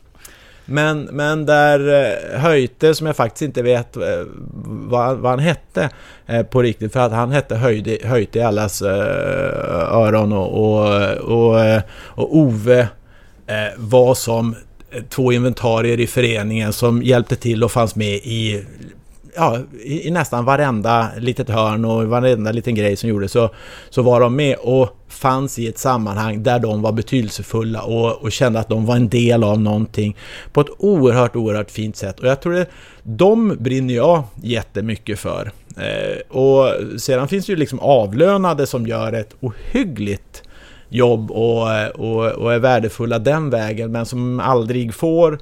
[0.69, 4.03] Men, men där eh, Höjte, som jag faktiskt inte vet eh,
[4.67, 5.91] vad, vad han hette
[6.27, 11.81] eh, på riktigt, för att han hette Höjde, Höjte i allas öron och, och, och,
[12.05, 12.89] och Ove
[13.77, 14.57] var som
[15.09, 18.65] två inventarier i föreningen som hjälpte till och fanns med i
[19.37, 23.51] ja, i, i nästan varenda litet hörn och varenda liten grej som gjordes så,
[23.91, 28.33] så var de med och fanns i ett sammanhang där de var betydelsefulla och, och
[28.33, 30.17] kände att de var en del av någonting
[30.53, 32.21] på ett oerhört, oerhört fint sätt.
[32.21, 32.67] Och jag tror det,
[33.03, 35.53] de brinner jag jättemycket för.
[35.77, 40.43] Eh, och sedan finns det ju liksom avlönade som gör ett ohyggligt
[40.89, 45.39] jobb och, och, och är värdefulla den vägen men som aldrig får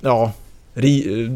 [0.00, 0.32] ja,
[0.74, 1.28] ri,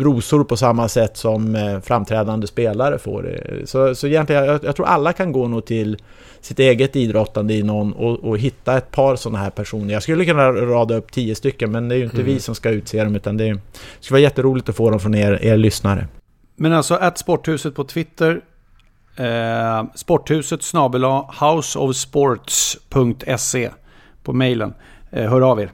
[0.00, 3.68] rosor på samma sätt som eh, framträdande spelare får det.
[3.68, 5.96] Så, så egentligen, jag, jag tror alla kan gå nog till
[6.40, 9.94] sitt eget idrottande i någon och, och hitta ett par sådana här personer.
[9.94, 12.26] Jag skulle kunna rada upp tio stycken men det är ju inte mm.
[12.26, 13.58] vi som ska utse dem utan det
[14.00, 16.08] skulle vara jätteroligt att få dem från er, er lyssnare.
[16.56, 18.40] Men alltså att Sporthuset på Twitter
[19.16, 23.70] eh, Sporthuset snabela houseofsports.se
[24.22, 24.74] på mejlen.
[25.10, 25.70] Eh, hör av er.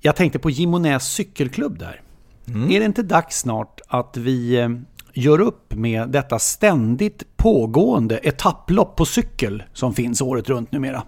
[0.00, 2.00] Jag tänkte på Gimonäs cykelklubb där.
[2.48, 2.70] Mm.
[2.70, 4.68] Är det inte dags snart att vi eh,
[5.12, 11.02] gör upp med detta ständigt pågående etapplopp på cykel som finns året runt numera?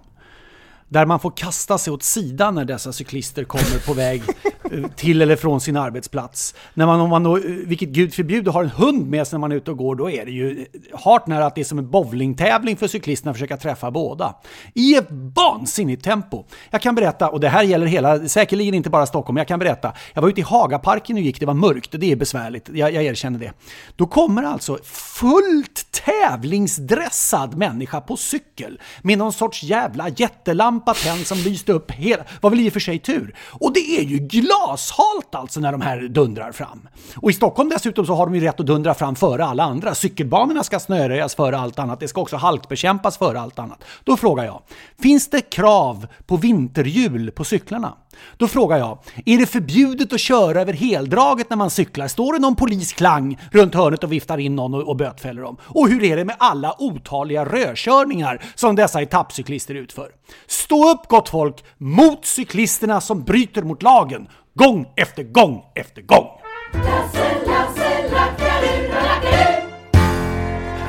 [0.88, 4.22] Där man får kasta sig åt sidan när dessa cyklister kommer på väg
[4.96, 6.54] till eller från sin arbetsplats.
[6.74, 9.52] När man, om man då, vilket gud förbjuder, har en hund med sig när man
[9.52, 11.90] är ute och går, då är det ju hart nära att det är som en
[11.90, 14.34] bowlingtävling för cyklisterna att försöka träffa båda.
[14.74, 16.44] I ett vansinnigt tempo.
[16.70, 19.92] Jag kan berätta, och det här gäller hela, säkerligen inte bara Stockholm, jag kan berätta.
[20.14, 22.94] Jag var ute i Hagaparken och gick, det var mörkt och det är besvärligt, jag,
[22.94, 23.52] jag erkänner det.
[23.96, 31.38] Då kommer alltså fullt tävlingsdressad människa på cykel med någon sorts jävla jättelampa tänd som
[31.38, 33.34] lyste upp hela, var väl i och för sig tur.
[33.38, 34.18] Och det är ju
[34.66, 36.88] glashalt alltså när de här dundrar fram.
[37.16, 39.94] Och i Stockholm dessutom så har de ju rätt att dundra fram före alla andra.
[39.94, 43.84] Cykelbanorna ska snöröjas före allt annat, det ska också halkbekämpas före allt annat.
[44.04, 44.62] Då frågar jag,
[45.02, 47.94] finns det krav på vinterhjul på cyklarna?
[48.36, 52.08] Då frågar jag, är det förbjudet att köra över heldraget när man cyklar?
[52.08, 55.56] Står det någon polisklang runt hörnet och viftar in någon och, och bötfäller dem?
[55.62, 60.10] Och hur är det med alla otaliga rödkörningar som dessa etappcyklister utför?
[60.46, 66.26] Stå upp gott folk mot cyklisterna som bryter mot lagen, gång efter gång efter gång!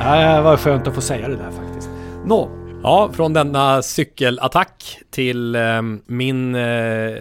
[0.04, 1.88] Det var skönt att få säga det där faktiskt.
[2.24, 7.16] Nå, Ja, från denna cykelattack till eh, min eh,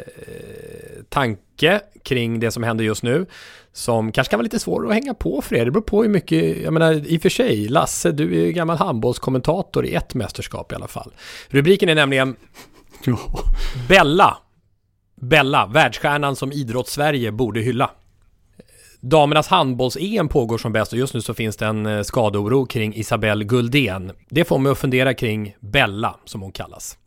[1.10, 3.26] tanke kring det som händer just nu.
[3.73, 5.65] Som kanske kan vara lite svår att hänga på för er.
[5.65, 8.52] Det beror på hur mycket, jag menar i och för sig, Lasse, du är ju
[8.52, 11.13] gammal handbollskommentator i ett mästerskap i alla fall.
[11.47, 12.36] Rubriken är nämligen
[13.89, 14.38] Bella.
[15.21, 17.91] Bella, världsstjärnan som idrotts-Sverige borde hylla.
[19.06, 22.96] Damernas handbolls-EM pågår som bäst och just nu så finns det en eh, skadeoro kring
[22.96, 24.12] Isabelle Guldén.
[24.30, 26.98] Det får mig att fundera kring Bella, som hon kallas.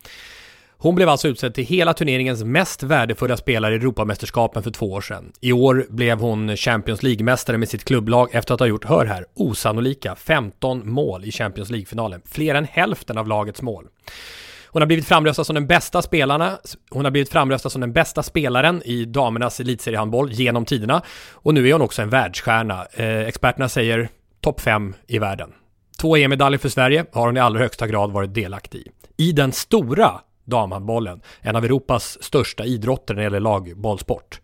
[0.78, 5.00] Hon blev alltså utsedd till hela turneringens mest värdefulla spelare i Europamästerskapen för två år
[5.00, 5.32] sedan.
[5.40, 9.26] I år blev hon Champions League-mästare med sitt klubblag efter att ha gjort, hör här,
[9.34, 12.22] osannolika 15 mål i Champions League-finalen.
[12.24, 13.84] Fler än hälften av lagets mål.
[14.76, 16.58] Hon har blivit framröstad som den bästa spelarna.
[16.90, 21.02] Hon har blivit framröstad som den bästa spelaren i damernas elitseriehandboll genom tiderna.
[21.32, 22.86] Och nu är hon också en världsstjärna.
[22.92, 24.08] Eh, experterna säger
[24.40, 25.52] topp 5 i världen.
[26.00, 28.90] Två EM-medaljer för Sverige har hon i allra högsta grad varit delaktig i.
[29.28, 34.40] I den stora damhandbollen, en av Europas största idrotter när det gäller lagbollsport.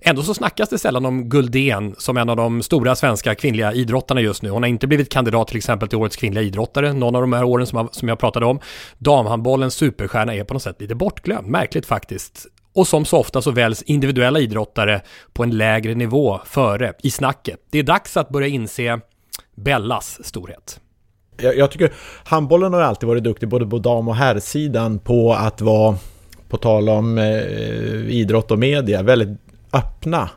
[0.00, 4.20] Ändå så snackas det sällan om Guldén som en av de stora svenska kvinnliga idrottarna
[4.20, 4.50] just nu.
[4.50, 7.44] Hon har inte blivit kandidat till exempel till årets kvinnliga idrottare någon av de här
[7.44, 8.60] åren som, som jag pratade om.
[8.98, 12.46] Damhandbollens superstjärna är på något sätt lite bortglömd, märkligt faktiskt.
[12.74, 15.00] Och som så ofta så väljs individuella idrottare
[15.32, 17.58] på en lägre nivå före i snacket.
[17.70, 19.00] Det är dags att börja inse
[19.56, 20.80] Bellas storhet.
[21.40, 21.92] Jag, jag tycker
[22.24, 25.96] handbollen har alltid varit duktig både på dam och herrsidan på att vara
[26.48, 29.38] på tal om eh, idrott och media, väldigt
[29.72, 30.30] öppna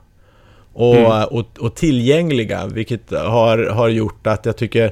[0.74, 1.24] och, mm.
[1.24, 4.91] och, och, tillgängliga, vilket har, har gjort att jag tycker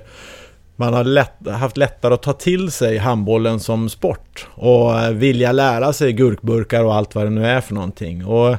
[0.75, 5.93] man har lätt, haft lättare att ta till sig handbollen som sport och vilja lära
[5.93, 8.25] sig gurkburkar och allt vad det nu är för någonting.
[8.25, 8.57] Och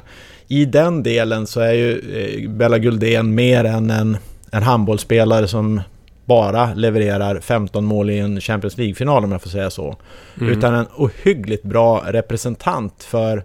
[0.48, 4.16] i den delen så är ju eh, Bella Guldén mer än en,
[4.50, 5.80] en handbollsspelare som
[6.24, 9.96] bara levererar 15 mål i en Champions League-final om jag får säga så.
[10.40, 10.52] Mm.
[10.52, 13.44] Utan en ohyggligt bra representant för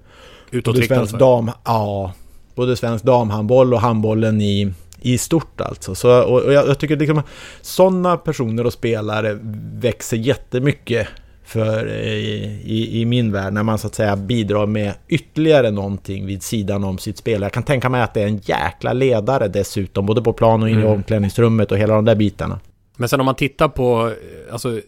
[0.52, 2.14] Utåtriktad dam, ja,
[2.56, 5.96] både svensk damhandboll och handbollen i, i stort alltså.
[5.96, 7.22] Så, och, och jag, jag, tycker liksom
[7.62, 9.40] sådana personer och spelare
[9.74, 11.08] växer jättemycket
[11.46, 16.26] för i, i, i, min värld när man så att säga bidrar med ytterligare någonting
[16.26, 17.42] vid sidan om sitt spel.
[17.42, 20.70] Jag kan tänka mig att det är en jäkla ledare dessutom, både på plan och
[20.70, 20.94] inne i mm.
[20.94, 22.60] omklädningsrummet och hela de där bitarna.
[22.98, 24.12] Men sen om man tittar på,
[24.52, 24.80] alltså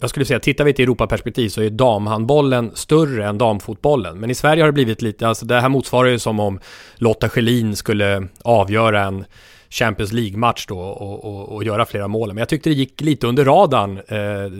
[0.00, 4.18] jag skulle säga, tittar vi till Europaperspektiv så är damhandbollen större än damfotbollen.
[4.18, 6.60] Men i Sverige har det blivit lite, alltså det här motsvarar ju som om
[6.96, 9.24] Lotta Schelin skulle avgöra en
[9.70, 12.28] Champions League-match då och, och, och, göra flera mål.
[12.28, 13.98] Men jag tyckte det gick lite under radarn.
[13.98, 14.50] Eh,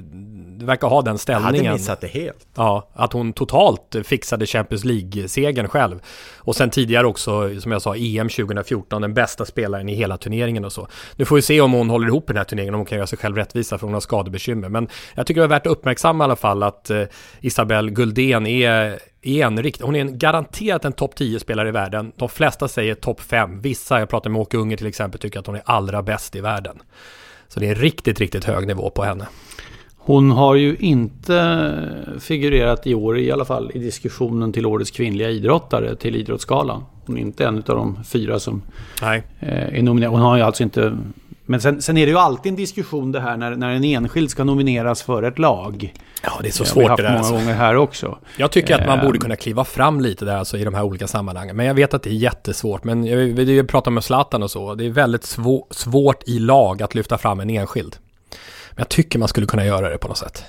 [0.59, 1.55] det verkar ha den ställningen.
[1.55, 2.49] Jag hade missat det helt.
[2.55, 6.01] Ja, att hon totalt fixade Champions League-segern själv.
[6.37, 10.65] Och sen tidigare också, som jag sa, EM 2014, den bästa spelaren i hela turneringen
[10.65, 10.89] och så.
[11.17, 13.07] Nu får vi se om hon håller ihop den här turneringen, om hon kan göra
[13.07, 14.69] sig själv rättvisa, för hon har skadebekymmer.
[14.69, 17.03] Men jag tycker det är värt att uppmärksamma i alla fall att eh,
[17.41, 22.13] Isabelle Guldén är är en rikt, hon är en garanterat en topp 10-spelare i världen.
[22.17, 23.61] De flesta säger topp 5.
[23.61, 26.41] Vissa, jag pratar med Åke Unger till exempel, tycker att hon är allra bäst i
[26.41, 26.79] världen.
[27.49, 29.27] Så det är en riktigt, riktigt hög nivå på henne.
[29.97, 31.73] Hon har ju inte
[32.21, 36.85] figurerat i år i alla fall i diskussionen till årets kvinnliga idrottare till Idrottsgalan.
[37.07, 38.63] Hon är inte en av de fyra som
[39.03, 39.23] Nej.
[39.41, 40.13] Eh, är nominerad.
[40.13, 40.99] Hon har ju alltså inte...
[41.49, 44.31] Men sen, sen, är det ju alltid en diskussion det här när, när en enskild
[44.31, 45.95] ska nomineras för ett lag.
[46.23, 48.19] Ja, det är så svårt det, har vi haft många gånger här också.
[48.37, 50.83] Jag tycker att man borde eh, kunna kliva fram lite där alltså i de här
[50.83, 51.57] olika sammanhangen.
[51.57, 52.85] Men jag vet att det är jättesvårt.
[52.85, 53.03] Men
[53.35, 54.75] vi pratar med Zlatan och så.
[54.75, 57.97] Det är väldigt svå svårt i lag att lyfta fram en enskild.
[58.71, 60.45] Men jag tycker man skulle kunna göra det på något sätt.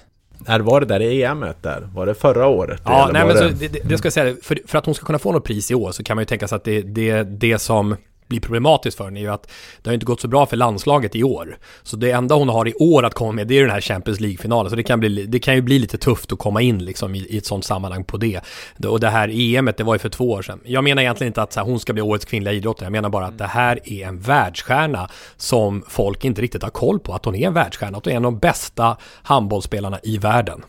[0.48, 1.90] När var det där i EMet där?
[1.94, 2.82] Var det förra året?
[2.86, 3.42] Ja, nej men det...
[3.42, 5.72] Så, det, det, ska jag säga, för, för att hon ska kunna få något pris
[5.72, 7.96] i år så kan man ju tänka sig att det, det, det som
[8.28, 9.52] blir problematiskt för henne är ju att
[9.82, 11.58] det har inte gått så bra för landslaget i år.
[11.84, 14.20] Så det enda hon har i år att komma med det är den här Champions
[14.20, 14.70] League-finalen.
[14.70, 17.20] Så det kan, bli, det kan ju bli lite tufft att komma in liksom i,
[17.20, 18.42] i ett sånt sammanhang på det.
[18.88, 20.60] Och det här EMet, det var ju för två år sedan.
[20.66, 22.86] Jag menar egentligen inte att så här, hon ska bli årets kvinnliga idrottare.
[22.86, 27.00] Jag menar bara att det här är en världsstjärna som folk inte riktigt har koll
[27.00, 27.14] på.
[27.14, 30.64] Att hon är en världsstjärna, att hon är en av de bästa handbollsspelarna i världen.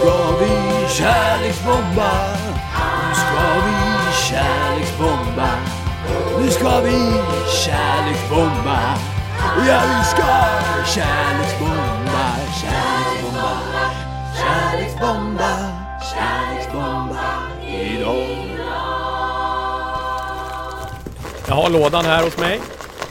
[0.00, 0.48] Ska vi
[0.88, 2.10] kärleksbomba?
[3.14, 3.69] Ska vi
[4.30, 5.50] kärleksbomba.
[6.40, 7.12] Nu ska vi
[7.64, 8.80] kärleksbomba.
[9.68, 10.26] Ja, vi ska
[10.94, 12.26] kärleksbomba,
[12.62, 13.60] kärleksbomba,
[14.36, 15.50] kärleksbomba,
[16.14, 17.30] kärleksbomba
[17.66, 18.36] idag.
[21.48, 22.60] Jag har lådan här hos mig.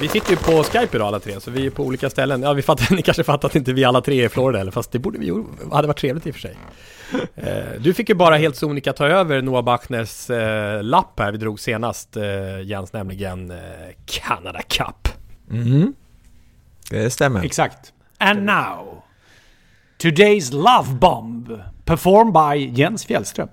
[0.02, 2.42] Vi sitter ju på Skype idag alla tre, så vi är på olika ställen.
[2.42, 4.72] Ja, vi fattar, ni kanske fattar att inte vi alla tre är i Florida eller
[4.72, 6.58] fast det borde vi ju, hade varit trevligt i och för sig.
[7.36, 11.38] Eh, du fick ju bara helt sonika ta över Noah Bachners eh, lapp här vi
[11.38, 13.58] drog senast, eh, Jens, nämligen eh,
[14.06, 15.08] Canada Cup.
[15.52, 15.94] Mm.
[16.90, 17.44] Det stämmer.
[17.46, 17.94] Exakt.
[18.18, 19.04] And now,
[19.98, 23.50] today's love bomb, performed by Jens Fjällström.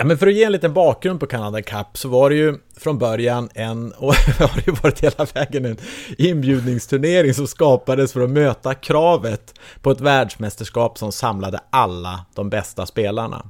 [0.00, 2.54] Ja, men för att ge en liten bakgrund på Canada Cup så var det ju
[2.76, 5.76] från början en, och har ju varit hela vägen en
[6.18, 12.86] inbjudningsturnering som skapades för att möta kravet på ett världsmästerskap som samlade alla de bästa
[12.86, 13.46] spelarna.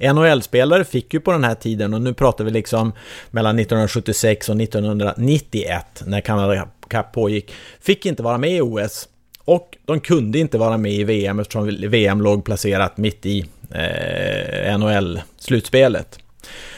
[0.00, 2.92] NHL-spelare fick ju på den här tiden, och nu pratar vi liksom
[3.30, 9.08] mellan 1976 och 1991 när Canada Cup pågick, fick inte vara med i OS.
[9.44, 14.78] Och de kunde inte vara med i VM eftersom VM låg placerat mitt i eh,
[14.78, 16.18] NHL-slutspelet.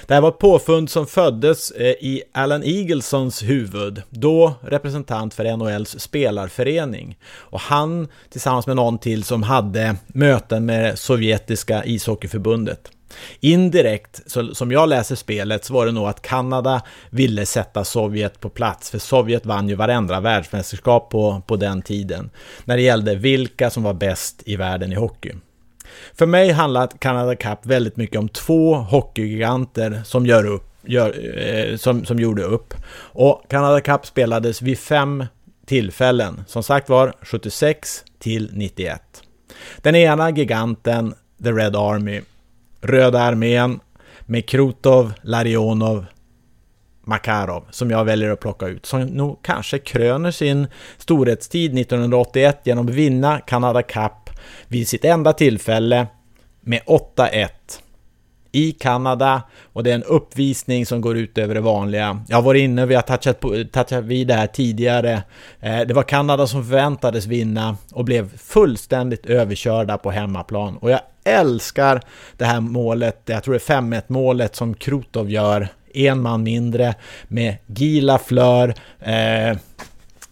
[0.07, 5.57] Det här var ett påfund som föddes eh, i Alan Eaglesons huvud, då representant för
[5.57, 7.19] NHLs spelarförening.
[7.25, 12.91] Och han tillsammans med någon till som hade möten med sovjetiska ishockeyförbundet.
[13.41, 18.41] Indirekt, så, som jag läser spelet, så var det nog att Kanada ville sätta Sovjet
[18.41, 22.31] på plats, för Sovjet vann ju varenda världsmästerskap på, på den tiden,
[22.65, 25.33] när det gällde vilka som var bäst i världen i hockey.
[26.15, 31.77] För mig handlar Canada Cup väldigt mycket om två hockeygiganter som gör upp, gör, eh,
[31.77, 32.75] som, som gjorde upp.
[32.95, 35.25] Och Canada Cup spelades vid fem
[35.67, 39.03] tillfällen, som sagt var 76 till 91.
[39.77, 41.15] Den ena giganten,
[41.45, 42.21] The Red Army,
[42.81, 43.81] Röda armén
[44.21, 46.07] med Krutov, Larionov,
[47.05, 50.67] Makarov, som jag väljer att plocka ut, som nog kanske kröner sin
[50.99, 54.22] storhetstid 1981 genom att vinna Canada Cup
[54.69, 56.07] vid sitt enda tillfälle
[56.61, 57.49] med 8-1
[58.53, 62.25] i Kanada och det är en uppvisning som går ut över det vanliga.
[62.29, 65.23] Jag har varit inne, vi har touchat, på, touchat vid det här tidigare.
[65.61, 70.77] Eh, det var Kanada som förväntades vinna och blev fullständigt överkörda på hemmaplan.
[70.77, 72.01] Och jag älskar
[72.37, 76.95] det här målet, jag tror det är 5-1 målet som Krutov gör, en man mindre
[77.29, 79.57] med Gila Flör, eh,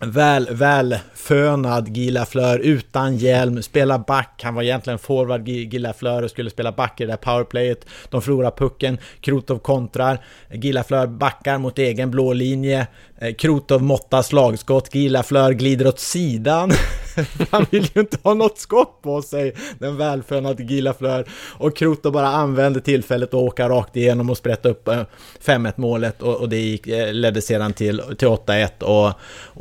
[0.00, 4.40] väl, välfönad Gila Flör utan hjälm, spelar back.
[4.42, 7.86] Han var egentligen forward Gila Flör och skulle spela back i det där powerplayet.
[8.10, 12.86] De förlorar pucken, Krotov kontrar, Gila Flör backar mot egen blå linje.
[13.18, 16.72] Eh, Krotov måttar slagskott, Gila Flör glider åt sidan.
[17.50, 21.24] Han vill ju inte ha något skott på sig, den välfönade Gilaflör.
[21.58, 25.02] Och Kroto bara använde tillfället att åka rakt igenom och sprätta upp eh,
[25.44, 29.12] 5-1-målet och, och det gick, eh, ledde sedan till, till 8-1 och,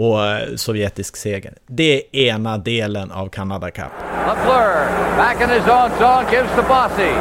[0.03, 1.53] och eh, sovjetisk seger.
[1.67, 3.91] Det är ena delen av Canada Cup.
[4.27, 4.87] LaFleur,
[5.17, 7.13] back in his own zone, gives to Bossy.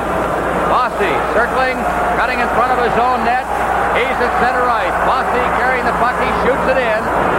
[0.68, 1.76] Bossy circling,
[2.18, 3.46] cutting in front of his own net.
[3.96, 4.92] He's at center right.
[5.08, 6.16] Bossy carrying the puck.
[6.20, 7.37] He shoots it in.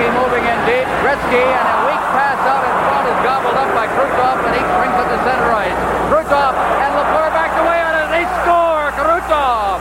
[0.00, 0.88] Gretzky moving in deep.
[1.04, 4.64] Gretzky and a weak pass out in front is gobbled up by Krutov and he
[4.80, 5.76] brings it to center right.
[6.08, 8.08] Krutov and LaFleur backed away on it.
[8.08, 8.88] They score!
[8.96, 9.76] Krutov!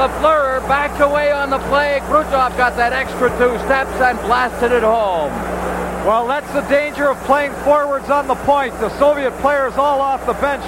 [0.00, 2.00] LaFleur backed away on the play.
[2.04, 5.32] Krutov got that extra two steps and blasted it home.
[6.08, 8.72] Well, that's the danger of playing forwards on the point.
[8.80, 10.64] The Soviet players all off the bench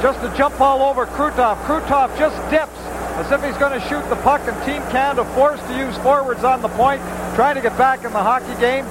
[0.00, 1.56] just to jump all over Krutov.
[1.66, 2.85] Krutov just dips
[3.16, 6.44] as if he's going to shoot the puck, and Team Canada forced to use forwards
[6.44, 7.00] on the point,
[7.34, 8.84] trying to get back in the hockey game.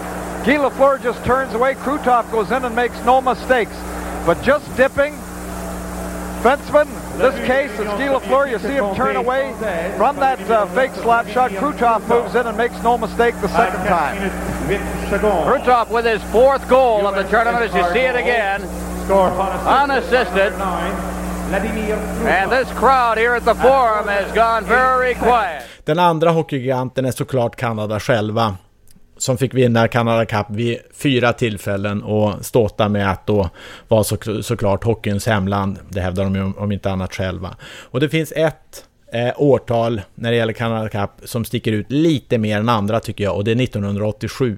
[0.45, 1.73] Guy Lafleur just turns away.
[1.75, 3.75] Krutov goes in and makes no mistakes.
[4.25, 5.13] But just dipping,
[6.41, 8.49] Fenceman, in this case, it's Guy Lafleur.
[8.51, 9.53] You see him turn away
[9.97, 11.49] from that uh, fake slap shot.
[11.51, 14.17] Krutov moves in and makes no mistake the second time.
[15.47, 18.61] Krutov with his fourth goal of the tournament as you see it again.
[19.67, 20.53] Unassisted.
[21.53, 25.63] And this crowd here at the Forum has gone very quiet.
[25.83, 28.57] Den andra hockeygiganten är såklart Kanada själva.
[29.17, 33.49] Som fick vinna Canada Cup vid fyra tillfällen och ståta med att då
[33.87, 35.79] vara så, såklart hockeyns hemland.
[35.89, 37.55] Det hävdar de ju om, om inte annat själva.
[37.91, 42.37] Och det finns ett eh, årtal när det gäller Canada Cup som sticker ut lite
[42.37, 44.57] mer än andra tycker jag och det är 1987.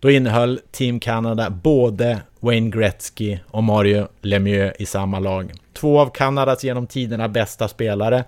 [0.00, 5.52] Då innehöll Team Canada både Wayne Gretzky och Mario Lemieux i samma lag.
[5.72, 8.24] Två av Kanadas genom tiderna bästa spelare.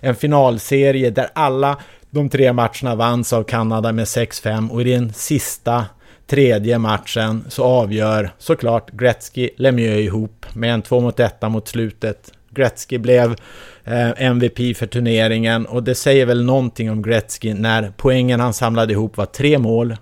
[0.00, 1.76] En finalserie där alla
[2.10, 5.84] de tre matcherna vanns av Kanada med 6-5 och i den sista
[6.26, 12.32] tredje matchen så avgör såklart Gretzky Lemieux ihop med en 2 mot 1 mot slutet.
[12.50, 13.36] Gretzky blev
[13.84, 18.92] eh, MVP för turneringen och det säger väl någonting om Gretzky när poängen han samlade
[18.92, 19.96] ihop var tre mål,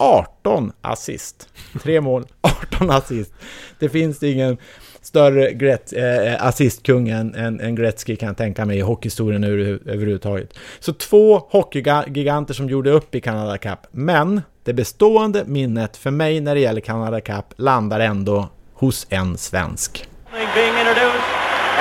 [0.00, 1.48] 18 assist.
[1.82, 3.32] Tre mål, 18 assist.
[3.78, 4.56] Det finns ingen
[5.02, 9.78] större Gret, eh, assistkung än, än, än Gretzky kan jag tänka mig i hockeyhistorien över,
[9.86, 10.58] överhuvudtaget.
[10.80, 13.78] Så två hockeygiganter som gjorde upp i Canada Cup.
[13.90, 19.38] Men det bestående minnet för mig när det gäller Canada Cup landar ändå hos en
[19.38, 20.08] svensk.
[20.54, 21.26] Being introduced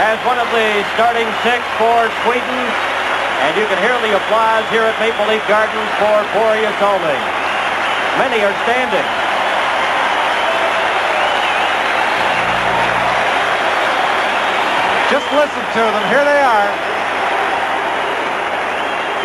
[0.09, 2.59] as one of the starting six for Sweden.
[3.43, 7.39] And you can hear the applause here at Maple Leaf Gardens for Boreas Solving.
[8.18, 9.07] Many are standing.
[15.14, 16.03] Just listen to them.
[16.10, 16.70] Here they are.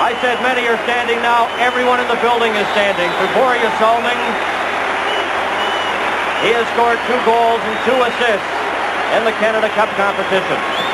[0.05, 1.49] I said many are standing now.
[1.57, 3.27] Everyone in the building is standing for
[3.81, 4.21] Solving.
[6.45, 8.53] He has scored two goals and two assists
[9.17, 10.94] in the Canada Cup competition.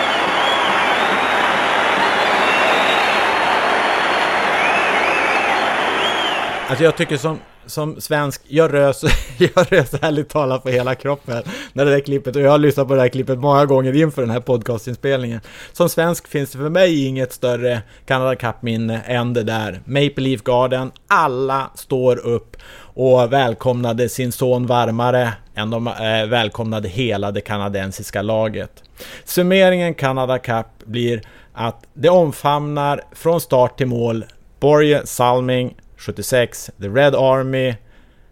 [6.71, 9.05] Alltså jag tycker som, som svensk, jag rös,
[9.39, 11.43] jag rös ärligt talat på hela kroppen
[11.73, 14.23] när det där klippet, och jag har lyssnat på det här klippet många gånger inför
[14.23, 15.41] den här podcastinspelningen.
[15.73, 19.81] Som svensk finns det för mig inget större Canada Cup-minne än det där.
[19.85, 26.89] Maple Leaf Garden, alla står upp och välkomnade sin son varmare än de eh, välkomnade
[26.89, 28.83] hela det kanadensiska laget.
[29.25, 34.25] Summeringen Canada Cup blir att det omfamnar från start till mål
[34.61, 37.75] Borje Salming, 76, The Red Army,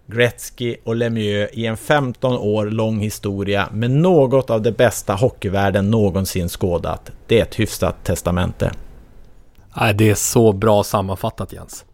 [0.06, 5.90] Gretzky och Lemieux i en 15 år lång historia med något av det bästa hockeyvärlden
[5.90, 7.10] någonsin skådat.
[7.26, 8.72] Det är ett hyfsat testamente.
[9.94, 11.84] Det är så bra sammanfattat Jens.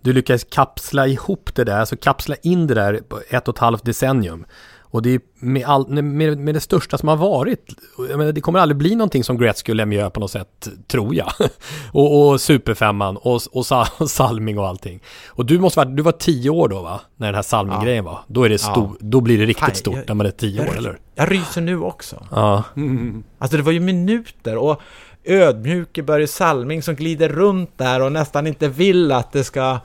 [0.00, 3.60] Du lyckas kapsla ihop det där, alltså kapsla in det där på ett och ett
[3.60, 4.44] halvt decennium.
[4.90, 7.74] Och det är med, all, med, med det största som har varit.
[8.08, 11.14] Jag menar, det kommer aldrig bli någonting som Gretzky och Lemieux på något sätt, tror
[11.14, 11.32] jag.
[11.92, 13.64] och, och Superfemman och, och,
[13.98, 15.00] och Salming och allting.
[15.26, 17.00] Och du måste vara, du var tio år då va?
[17.16, 18.20] När den här Salming-grejen var.
[18.26, 18.96] Då, är det stor, ja.
[19.00, 21.32] då blir det riktigt Fan, stort jag, när man är tio jag, år, eller Jag
[21.32, 22.26] ryser nu också.
[22.30, 22.64] Ja.
[22.76, 23.22] Mm.
[23.38, 24.80] Alltså det var ju minuter och
[25.24, 29.78] ödmjuke Börje Salming som glider runt där och nästan inte vill att det ska...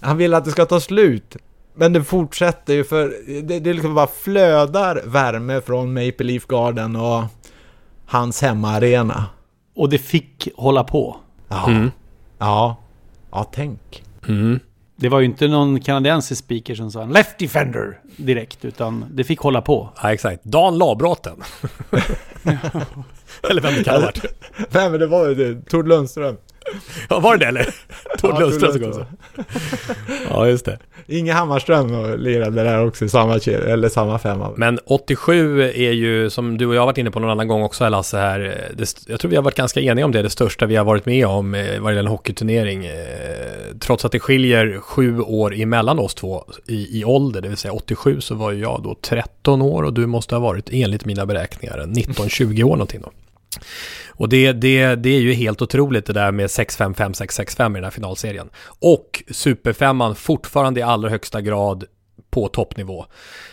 [0.00, 1.36] Han vill att det ska ta slut.
[1.80, 6.96] Men det fortsätter ju för det, det liksom bara flödar värme från Maple Leaf Garden
[6.96, 7.24] och
[8.06, 9.24] hans hemmaarena.
[9.74, 11.16] Och det fick hålla på.
[11.48, 11.68] Ja.
[11.68, 11.90] Mm.
[12.38, 12.76] Ja.
[13.30, 14.04] Ja, tänk.
[14.28, 14.60] Mm.
[14.96, 19.24] Det var ju inte någon kanadensisk speaker som sa en left defender direkt, utan det
[19.24, 19.92] fick hålla på.
[20.02, 20.44] Ja, exakt.
[20.44, 21.42] Dan Labråten.
[23.50, 24.24] eller vem det kan ha varit.
[24.70, 25.70] Nej, men det var ju det.
[25.70, 26.36] Tord Lundström.
[27.08, 27.74] Ja, var det det eller?
[28.18, 29.04] Tord ja, Lundström som kom.
[30.30, 30.78] Ja, just det.
[31.10, 34.52] Inge Hammarström lirade där också i samma, eller samma femma.
[34.56, 37.62] Men 87 är ju, som du och jag har varit inne på någon annan gång
[37.62, 38.38] också Lasse här,
[38.74, 41.06] det, jag tror vi har varit ganska eniga om det, det största vi har varit
[41.06, 42.86] med om eh, vad gäller en hockeyturnering.
[42.86, 42.92] Eh,
[43.80, 47.72] trots att det skiljer sju år emellan oss två i, i ålder, det vill säga
[47.72, 51.26] 87 så var ju jag då 13 år och du måste ha varit enligt mina
[51.26, 53.10] beräkningar 19-20 år någonting då.
[54.18, 57.74] Och det, det, det är ju helt otroligt det där med 6-5, 5-6, 6-5 i
[57.74, 58.50] den här finalserien.
[58.80, 61.84] Och superfemman fortfarande i allra högsta grad
[62.30, 63.06] på toppnivå.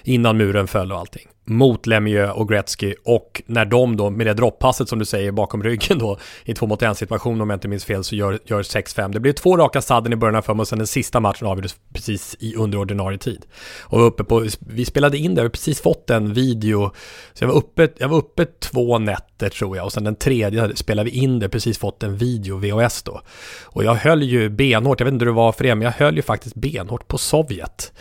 [0.03, 4.34] Innan muren föll och allting mot Lemieux och Gretzky och när de då med det
[4.34, 7.68] droppasset som du säger bakom ryggen då i två mot en situation om jag inte
[7.68, 9.14] minns fel så gör, gör 6-5.
[9.14, 11.76] Det blir två raka sadden i början av fem och sen den sista matchen avgjordes
[11.93, 13.46] precis i under ordinarie tid.
[13.82, 16.91] Och uppe på, vi spelade in det, vi har precis fått en video,
[17.34, 20.76] så jag var uppe, jag var uppe två nätter tror jag och sen den tredje
[20.76, 23.22] spelade vi in det, precis fått en video, VHS då.
[23.64, 25.91] Och jag höll ju benhårt, jag vet inte hur det var för er, men jag
[25.91, 27.91] höll ju faktiskt benhårt på Sovjet.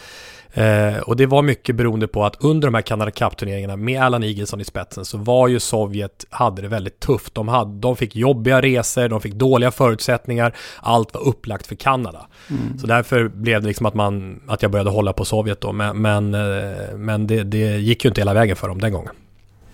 [0.54, 4.22] Eh, och det var mycket beroende på att under de här Canada Cup-turneringarna med Allan
[4.22, 7.34] Igelson i spetsen så var ju Sovjet, hade det väldigt tufft.
[7.34, 12.26] De, hade, de fick jobbiga resor, de fick dåliga förutsättningar, allt var upplagt för Kanada.
[12.50, 12.78] Mm.
[12.78, 16.02] Så därför blev det liksom att, man, att jag började hålla på Sovjet då, men,
[16.02, 19.12] men, eh, men det, det gick ju inte hela vägen för dem den gången.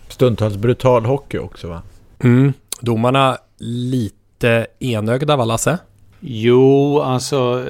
[0.09, 1.83] Stundtals brutal hockey också va?
[2.22, 2.53] Mm.
[2.81, 5.78] Domarna lite enögda va Lasse?
[6.20, 7.64] Jo, alltså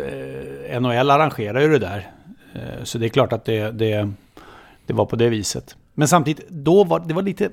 [0.70, 2.10] eh, NHL arrangerar ju det där.
[2.52, 4.12] Eh, så det är klart att det, det,
[4.86, 5.76] det var på det viset.
[5.94, 7.50] Men samtidigt, då var det var lite...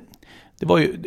[0.60, 0.98] Det var ju...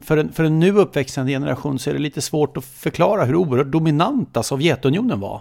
[0.00, 3.34] För en, för en nu uppväxande generation så är det lite svårt att förklara hur
[3.34, 5.40] oerhört dominanta Sovjetunionen var.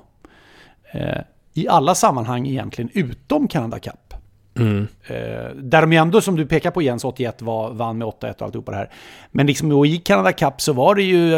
[0.91, 1.21] Eh,
[1.53, 4.13] I alla sammanhang egentligen, utom Canada Cup.
[4.57, 4.87] Mm.
[5.07, 8.41] Eh, där de ändå, som du pekar på Jens, 81 var, vann med 8-1 och
[8.41, 8.89] alltihopa det här.
[9.31, 11.29] Men liksom i Canada Cup så var det ju...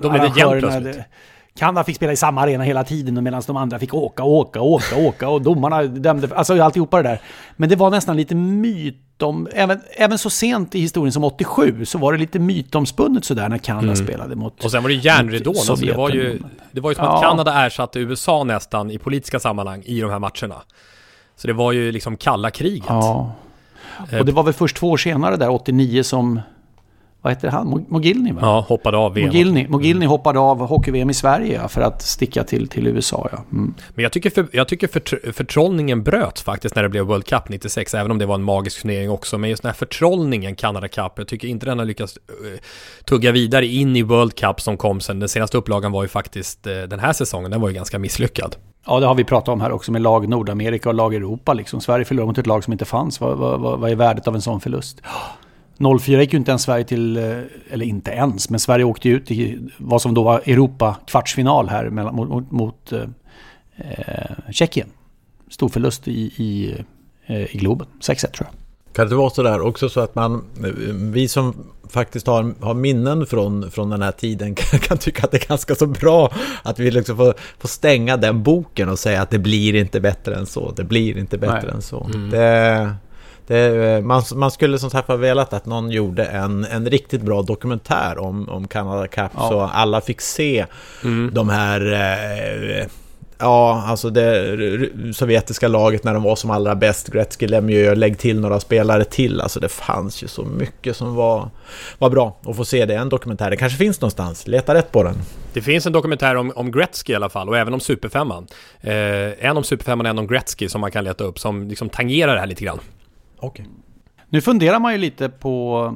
[0.00, 1.04] De är det jämnt plötsligt.
[1.54, 4.96] Kanada fick spela i samma arena hela tiden medan de andra fick åka, åka, åka,
[4.96, 7.20] åka och domarna dömde, alltså alltihopa det där.
[7.56, 11.84] Men det var nästan lite myt om, även, även så sent i historien som 87
[11.84, 13.96] så var det lite mytomspunnet sådär när Kanada mm.
[13.96, 16.42] spelade mot Och sen var det järnridån, alltså det var ju,
[16.72, 17.16] det var ju som ja.
[17.16, 20.62] att Kanada ersatte USA nästan i politiska sammanhang i de här matcherna.
[21.36, 22.84] Så det var ju liksom kalla kriget.
[22.88, 23.32] Ja.
[24.18, 26.40] Och det var väl först två år senare där, 89, som
[27.22, 27.86] vad heter han?
[27.88, 28.38] Mogilny va?
[28.42, 29.26] Ja, hoppade av VM.
[29.26, 30.08] Mogilny, Mogilny mm.
[30.08, 33.28] hoppade av hockey-VM i Sverige för att sticka till, till USA.
[33.32, 33.38] Ja.
[33.52, 33.74] Mm.
[33.94, 37.48] Men jag tycker, för, jag tycker för, förtrollningen bröts faktiskt när det blev World Cup
[37.48, 39.38] 96, även om det var en magisk turnering också.
[39.38, 42.58] Men just den här förtrollningen, Canada Cup, jag tycker inte den har lyckats uh,
[43.04, 45.20] tugga vidare in i World Cup som kom sen.
[45.20, 48.56] Den senaste upplagan var ju faktiskt uh, den här säsongen, den var ju ganska misslyckad.
[48.86, 51.54] Ja, det har vi pratat om här också med lag Nordamerika och lag Europa.
[51.54, 51.80] Liksom.
[51.80, 53.20] Sverige förlorade mot ett lag som inte fanns.
[53.20, 55.02] Vad, vad, vad, vad är värdet av en sån förlust?
[56.00, 57.38] 04 gick ju inte ens Sverige till, eh,
[57.70, 61.90] eller inte ens, men Sverige åkte ut i vad som då var Europa kvartsfinal här
[61.90, 63.02] mellan, mot, mot, mot eh,
[63.76, 64.88] eh, Tjeckien.
[65.50, 66.74] Stor förlust i, i,
[67.26, 68.54] eh, i Globen, 6-1 tror jag.
[68.92, 70.44] Kan det vara så där också så att man,
[71.12, 71.54] vi som
[71.88, 75.48] faktiskt har, har minnen från, från den här tiden kan, kan tycka att det är
[75.48, 79.38] ganska så bra att vi liksom får, får stänga den boken och säga att det
[79.38, 81.74] blir inte bättre än så, det blir inte bättre Nej.
[81.74, 82.04] än så.
[82.14, 82.30] Mm.
[82.30, 82.94] Det,
[83.50, 87.42] det, man, man, skulle som sagt ha velat att någon gjorde en, en riktigt bra
[87.42, 89.48] dokumentär om, om Canada Cup ja.
[89.48, 90.66] så alla fick se
[91.04, 91.30] mm.
[91.34, 92.86] de här eh,
[93.38, 94.58] Ja, alltså det
[95.14, 99.40] sovjetiska laget när de var som allra bäst, Gretzky, Lemieux, lägg till några spelare till.
[99.40, 101.50] Alltså det fanns ju så mycket som var,
[101.98, 102.94] var bra att få se det.
[102.94, 105.14] En dokumentär, det kanske finns någonstans, leta rätt på den.
[105.52, 108.46] Det finns en dokumentär om, om Gretzky i alla fall och även om Superfemman.
[108.80, 111.88] Eh, en om Superfemman och en om Gretzky som man kan leta upp som liksom
[111.88, 112.80] tangerar det här lite grann.
[113.40, 113.66] Okay.
[114.28, 115.94] Nu funderar man ju lite på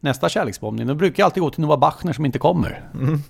[0.00, 0.86] nästa kärleksbombning.
[0.86, 2.82] Nu brukar jag alltid gå till Nova Bachner som inte kommer.
[2.94, 3.22] Mm.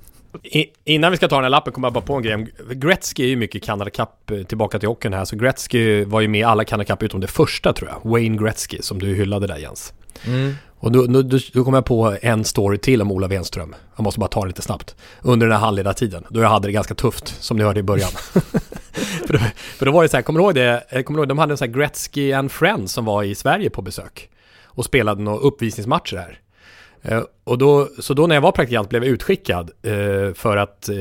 [0.43, 2.47] I, innan vi ska ta den här lappen kommer jag bara på en grej.
[2.71, 5.25] Gretzky är ju mycket Canada Cup eh, tillbaka till hockeyn här.
[5.25, 8.11] Så Gretzky var ju med i alla Canada Cup utom det första tror jag.
[8.11, 9.93] Wayne Gretzky som du hyllade där Jens.
[10.27, 10.55] Mm.
[10.85, 13.75] Och då, då, då, då kom jag på en story till om Ola Wenström.
[13.97, 14.97] Jag måste bara ta det lite snabbt.
[15.23, 18.11] Under den här handledartiden, då jag hade det ganska tufft, som ni hörde i början.
[19.27, 20.85] för, då, för då var det så här, kommer du ihåg det?
[20.89, 23.35] Eh, kommer du ihåg, de hade en sån här Gretzky and Friends som var i
[23.35, 24.31] Sverige på besök.
[24.65, 26.41] Och spelade några uppvisningsmatcher här.
[27.03, 30.89] Eh, och då, så då när jag var praktikant blev jag utskickad eh, för att
[30.89, 30.97] eh,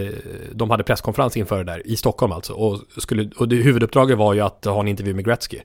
[0.52, 2.54] de hade presskonferens inför det där, i Stockholm alltså.
[2.54, 5.60] Och, skulle, och det, huvuduppdraget var ju att ha en intervju med Gretzky.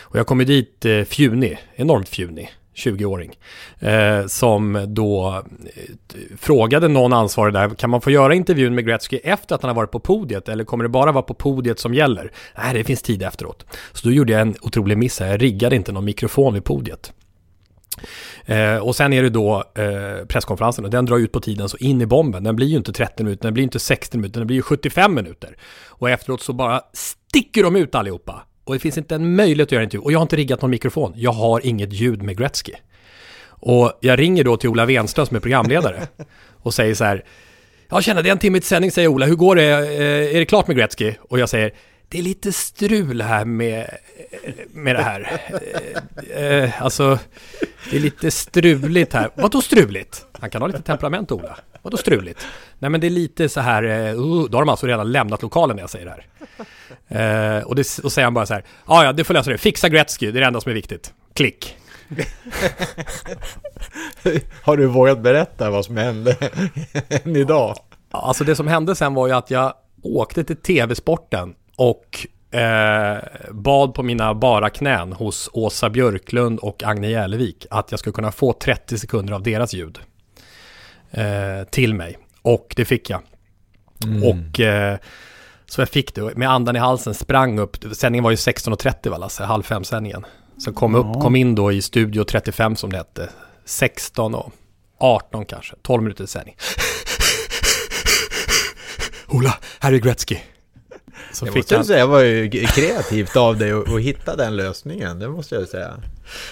[0.00, 2.52] Och jag kom ju dit eh, fjunig, enormt fjunig.
[2.74, 3.32] 20-åring,
[3.78, 5.42] eh, som då
[5.74, 5.82] eh,
[6.38, 9.76] frågade någon ansvarig där, kan man få göra intervjun med Gretzky efter att han har
[9.76, 12.32] varit på podiet eller kommer det bara vara på podiet som gäller?
[12.58, 13.66] Nej, det finns tid efteråt.
[13.92, 17.12] Så då gjorde jag en otrolig miss här, jag riggade inte någon mikrofon vid podiet.
[18.44, 21.76] Eh, och sen är det då eh, presskonferensen och den drar ut på tiden så
[21.76, 22.44] in i bomben.
[22.44, 25.14] Den blir ju inte 30 minuter, den blir inte 60 minuter, den blir ju 75
[25.14, 25.56] minuter.
[25.86, 29.72] Och efteråt så bara sticker de ut allihopa och det finns inte en möjlighet att
[29.72, 30.04] göra en intervju.
[30.04, 31.12] Och jag har inte riggat någon mikrofon.
[31.16, 32.72] Jag har inget ljud med Gretzky.
[33.46, 36.08] Och jag ringer då till Ola Wenström som är programledare.
[36.62, 37.24] Och säger så här.
[37.90, 39.26] Ja, tjena, det är en timme till sändning, säger Ola.
[39.26, 39.64] Hur går det?
[39.64, 41.14] Eh, är det klart med Gretzky?
[41.20, 41.74] Och jag säger.
[42.08, 43.80] Det är lite strul här med,
[44.42, 45.40] eh, med det här.
[46.36, 47.18] Eh, alltså,
[47.90, 49.30] det är lite struligt här.
[49.34, 50.26] Vadå struligt?
[50.32, 51.58] Han kan ha lite temperament Ola.
[51.84, 52.46] Vadå struligt?
[52.78, 55.76] Nej men det är lite så här, uh, då har de alltså redan lämnat lokalen
[55.76, 56.16] när jag säger det
[57.08, 57.58] här.
[57.58, 59.58] Uh, och, det, och säger han bara så här, ja ja det får lösa det,
[59.58, 61.12] fixa Gretzky, det är det enda som är viktigt.
[61.34, 61.76] Klick.
[64.62, 66.36] Har du vågat berätta vad som hände
[67.08, 67.76] än idag?
[68.10, 72.26] Alltså det som hände sen var ju att jag åkte till TV-sporten och
[72.58, 73.18] eh,
[73.50, 78.32] bad på mina bara knän hos Åsa Björklund och Agne Jälevik att jag skulle kunna
[78.32, 79.98] få 30 sekunder av deras ljud
[81.14, 82.18] eh, till mig.
[82.42, 83.20] Och det fick jag.
[84.04, 84.22] Mm.
[84.22, 84.98] Och eh,
[85.66, 87.76] så jag fick det med andan i halsen, sprang upp.
[87.92, 90.24] Sändningen var ju 16.30 va Lasse, halv fem sändningen.
[90.58, 93.28] Så kom upp, kom in då i studio 35 som det hette.
[93.64, 94.52] 16 och
[94.98, 96.56] 18 kanske, 12 minuter sändning.
[99.28, 100.38] Ola, här är Gretzky.
[101.32, 101.84] Så jag måste han...
[101.84, 105.94] säga, var ju kreativt av dig att hitta den lösningen, det måste jag säga.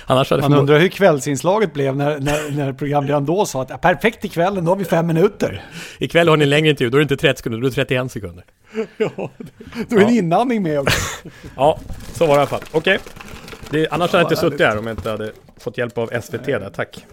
[0.06, 4.24] Annars hade Man undrar hur kvällsinslaget blev när, när, när programledaren då sa att perfekt
[4.24, 5.64] ikväll, då har vi fem minuter.
[5.98, 7.74] Ikväll har ni en längre intervju, då är det inte 30 sekunder, då är det
[7.74, 8.44] 31 sekunder.
[8.96, 9.30] Ja,
[9.88, 10.98] då är det en inandning med också.
[11.56, 11.78] ja,
[12.12, 12.60] så var det i alla fall.
[12.72, 12.98] Okej.
[13.68, 13.86] Okay.
[13.90, 16.70] annars hade jag inte suttit här om jag inte hade fått hjälp av SVT där,
[16.74, 17.06] tack.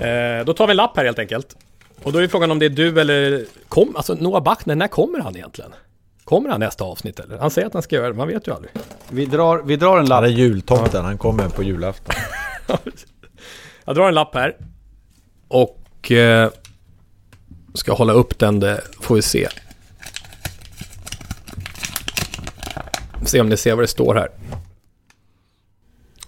[0.00, 1.56] Eh, då tar vi en lapp här helt enkelt.
[2.02, 3.44] Och då är frågan om det är du eller...
[3.68, 5.70] Kom, alltså Noah Bachner, när kommer han egentligen?
[6.24, 7.38] Kommer han nästa avsnitt eller?
[7.38, 8.72] Han säger att han ska göra det, man vet ju aldrig.
[9.08, 10.22] Vi drar, vi drar en lapp.
[10.22, 12.14] Han är jultomten, han kommer på julafton.
[13.84, 14.56] Jag drar en lapp här.
[15.48, 16.12] Och...
[16.12, 16.50] Eh,
[17.74, 19.48] ska hålla upp den, det får vi se.
[23.26, 24.28] Se om ni ser vad det står här.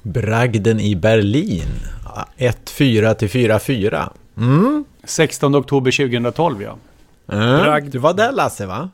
[0.02, 1.68] Bragden i Berlin.
[2.36, 4.12] 1-4 till 4-4.
[4.36, 4.84] Mm.
[5.04, 6.76] 16 oktober 2012 ja.
[7.32, 7.90] Mm.
[7.90, 8.90] Du var där Lasse va?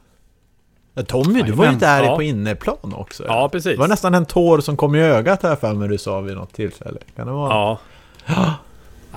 [1.07, 2.16] Tommy, du var ju där ja.
[2.16, 3.24] på inneplan också.
[3.26, 3.72] Ja, precis.
[3.72, 6.34] Det var nästan en tår som kom i ögat här för mig du sa vid
[6.34, 6.99] något tillfälle.
[7.16, 7.51] Kan det vara?
[7.51, 7.78] Ja.
[8.26, 8.55] ja.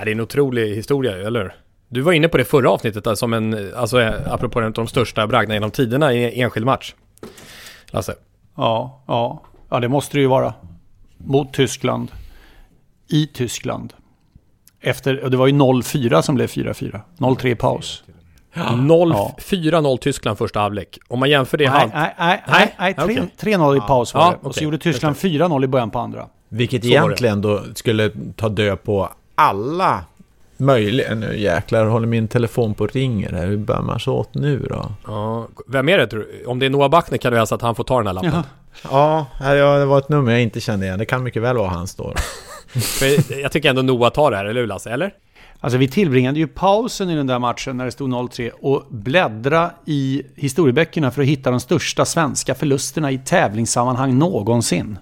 [0.03, 1.55] Det är en otrolig historia, eller
[1.87, 4.87] Du var inne på det förra avsnittet där, som en, alltså apropå en av de
[4.87, 6.93] största bragderna genom tiderna i enskild match.
[7.85, 8.15] Lasse.
[8.55, 9.43] Ja, ja.
[9.69, 10.53] Ja, det måste det ju vara.
[11.17, 12.11] Mot Tyskland.
[13.07, 13.93] I Tyskland.
[14.81, 16.99] Efter, och det var ju 0-4 som blev 4-4.
[17.17, 18.03] 0-3 paus.
[18.53, 18.61] Ja.
[18.61, 20.99] 0-4-0 Tyskland första halvlek.
[21.07, 21.69] Om man jämför det...
[21.69, 22.93] Nej, nej, nej, nej, nej
[23.39, 23.77] 3-0 okay.
[23.77, 24.37] i paus var det.
[24.47, 26.27] Och så gjorde Tyskland 4-0 i början på andra.
[26.49, 30.03] Vilket egentligen då skulle ta död på alla
[30.57, 31.15] möjliga...
[31.15, 33.47] Nu jäklar håller min telefon på och ringer här.
[33.47, 34.91] Hur bär man sig åt nu då?
[35.07, 36.45] Ja, vem är det tror du?
[36.45, 38.43] Om det är Noah Bachner kan du hälsa att han får ta den här lappen.
[38.91, 40.99] Ja, ja det var ett nummer jag inte kände igen.
[40.99, 42.13] Det kan mycket väl vara hans då.
[43.41, 44.89] jag tycker ändå Noah tar det här, eller hur Lasse?
[44.89, 45.13] Eller?
[45.63, 49.71] Alltså vi tillbringade ju pausen i den där matchen när det stod 0-3 och bläddra
[49.85, 54.97] i historieböckerna för att hitta de största svenska förlusterna i tävlingssammanhang någonsin.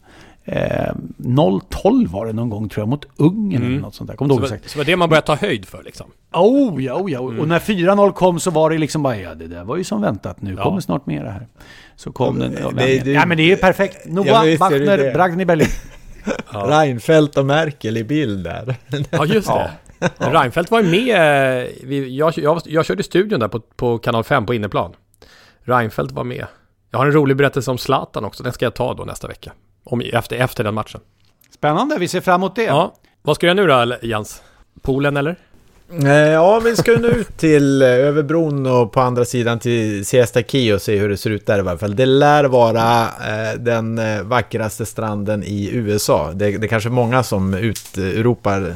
[0.46, 3.72] Eh, 0-12 var det någon gång tror jag mot Ungern mm.
[3.72, 4.18] eller något sånt där.
[4.18, 6.08] Kommer så, var, så var det man började ta höjd för liksom?
[6.34, 7.20] Oh ja, oh ja.
[7.20, 7.40] Mm.
[7.40, 10.02] Och när 4-0 kom så var det liksom bara, ja det där var ju som
[10.02, 10.42] väntat.
[10.42, 10.64] Nu ja.
[10.64, 11.48] kommer snart mera här.
[11.96, 12.58] Så kom ja, den.
[12.62, 14.06] Ja, det, det, ja men det är ju perfekt.
[14.06, 15.68] Noah, Bachner, Bragni Berlin.
[16.54, 16.66] Ja.
[16.82, 18.76] Reinfeldt och Merkel i bild där.
[19.10, 19.72] Ja, just det.
[20.00, 20.10] Ja.
[20.18, 21.16] Reinfeldt var ju med,
[21.84, 24.96] eh, jag, jag, jag körde studion där på, på kanal 5 på inneplan.
[25.62, 26.46] Reinfeldt var med.
[26.92, 29.52] Jag har en rolig berättelse om Zlatan också, den ska jag ta då nästa vecka.
[29.84, 31.02] Om, efter, efter den matchen.
[31.54, 32.64] Spännande, vi ser fram emot det.
[32.64, 32.96] Ja.
[33.22, 34.44] Vad ska du göra nu då, Jens?
[34.82, 35.36] Polen eller?
[35.92, 40.06] Eh, ja, vi ska nu ut till eh, över bron och på andra sidan till
[40.06, 41.96] Siesta Key och se hur det ser ut där i alla fall.
[41.96, 46.32] Det lär vara eh, den vackraste stranden i USA.
[46.34, 48.76] Det, det är kanske många som utropar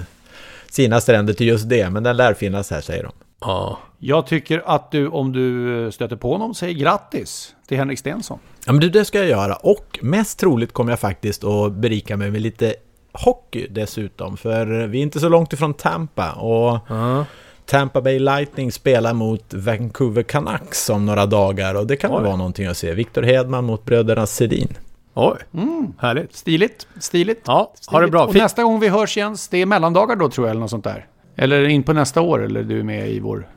[0.70, 3.12] sina stränder till just det, men den lär finnas här säger de.
[3.42, 3.80] Ja.
[4.00, 8.40] Jag tycker att du, om du stöter på honom, säger grattis till Henrik Stensson.
[8.66, 9.56] Ja, men det ska jag göra.
[9.56, 12.76] Och mest troligt kommer jag faktiskt att berika mig med lite
[13.14, 14.38] hockey dessutom.
[14.38, 16.32] För vi är inte så långt ifrån Tampa.
[16.32, 17.24] Och uh.
[17.66, 21.76] Tampa Bay Lightning spelar mot Vancouver Canucks om några dagar.
[21.76, 22.94] Och det kan väl vara någonting att se.
[22.94, 24.78] Victor Hedman mot bröderna Sedin.
[25.14, 26.36] Oj, mm, härligt.
[26.36, 27.42] Stiligt, stiligt.
[27.46, 27.92] Ja, stiligt.
[27.92, 28.26] ha det bra.
[28.26, 30.84] Och nästa gång vi hörs Jens, det är mellandagar då tror jag, eller något sånt
[30.84, 31.06] där.
[31.36, 33.48] Eller in på nästa år, eller du är med i vår...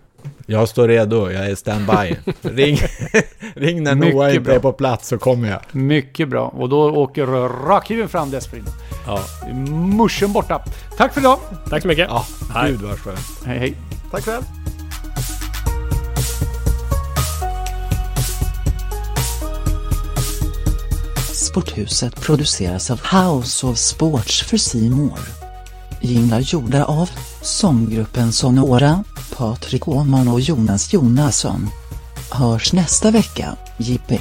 [0.49, 2.17] Jag står redo, jag är standby.
[2.43, 2.79] ring,
[3.55, 5.61] ring när Noah inte är på plats så kommer jag.
[5.73, 7.27] Mycket bra, och då åker
[7.67, 8.73] rakhyveln fram dessförinnan.
[9.07, 9.21] Ja.
[9.97, 10.65] Muschen borta.
[10.97, 11.39] Tack för idag.
[11.71, 12.09] Tack så mycket.
[12.11, 12.71] Ja, hej.
[12.71, 13.19] Gud vad skönt.
[13.47, 13.75] Hej hej.
[14.11, 14.43] Tack själv.
[21.33, 25.46] Sporthuset produceras av House of Sports för Simor.
[26.01, 27.11] Jinglar gjorda av
[27.43, 29.05] sånggruppen Sonora,
[29.37, 31.69] Patrik Åhman och Jonas Jonasson.
[32.31, 34.21] Hörs nästa vecka, Jippi.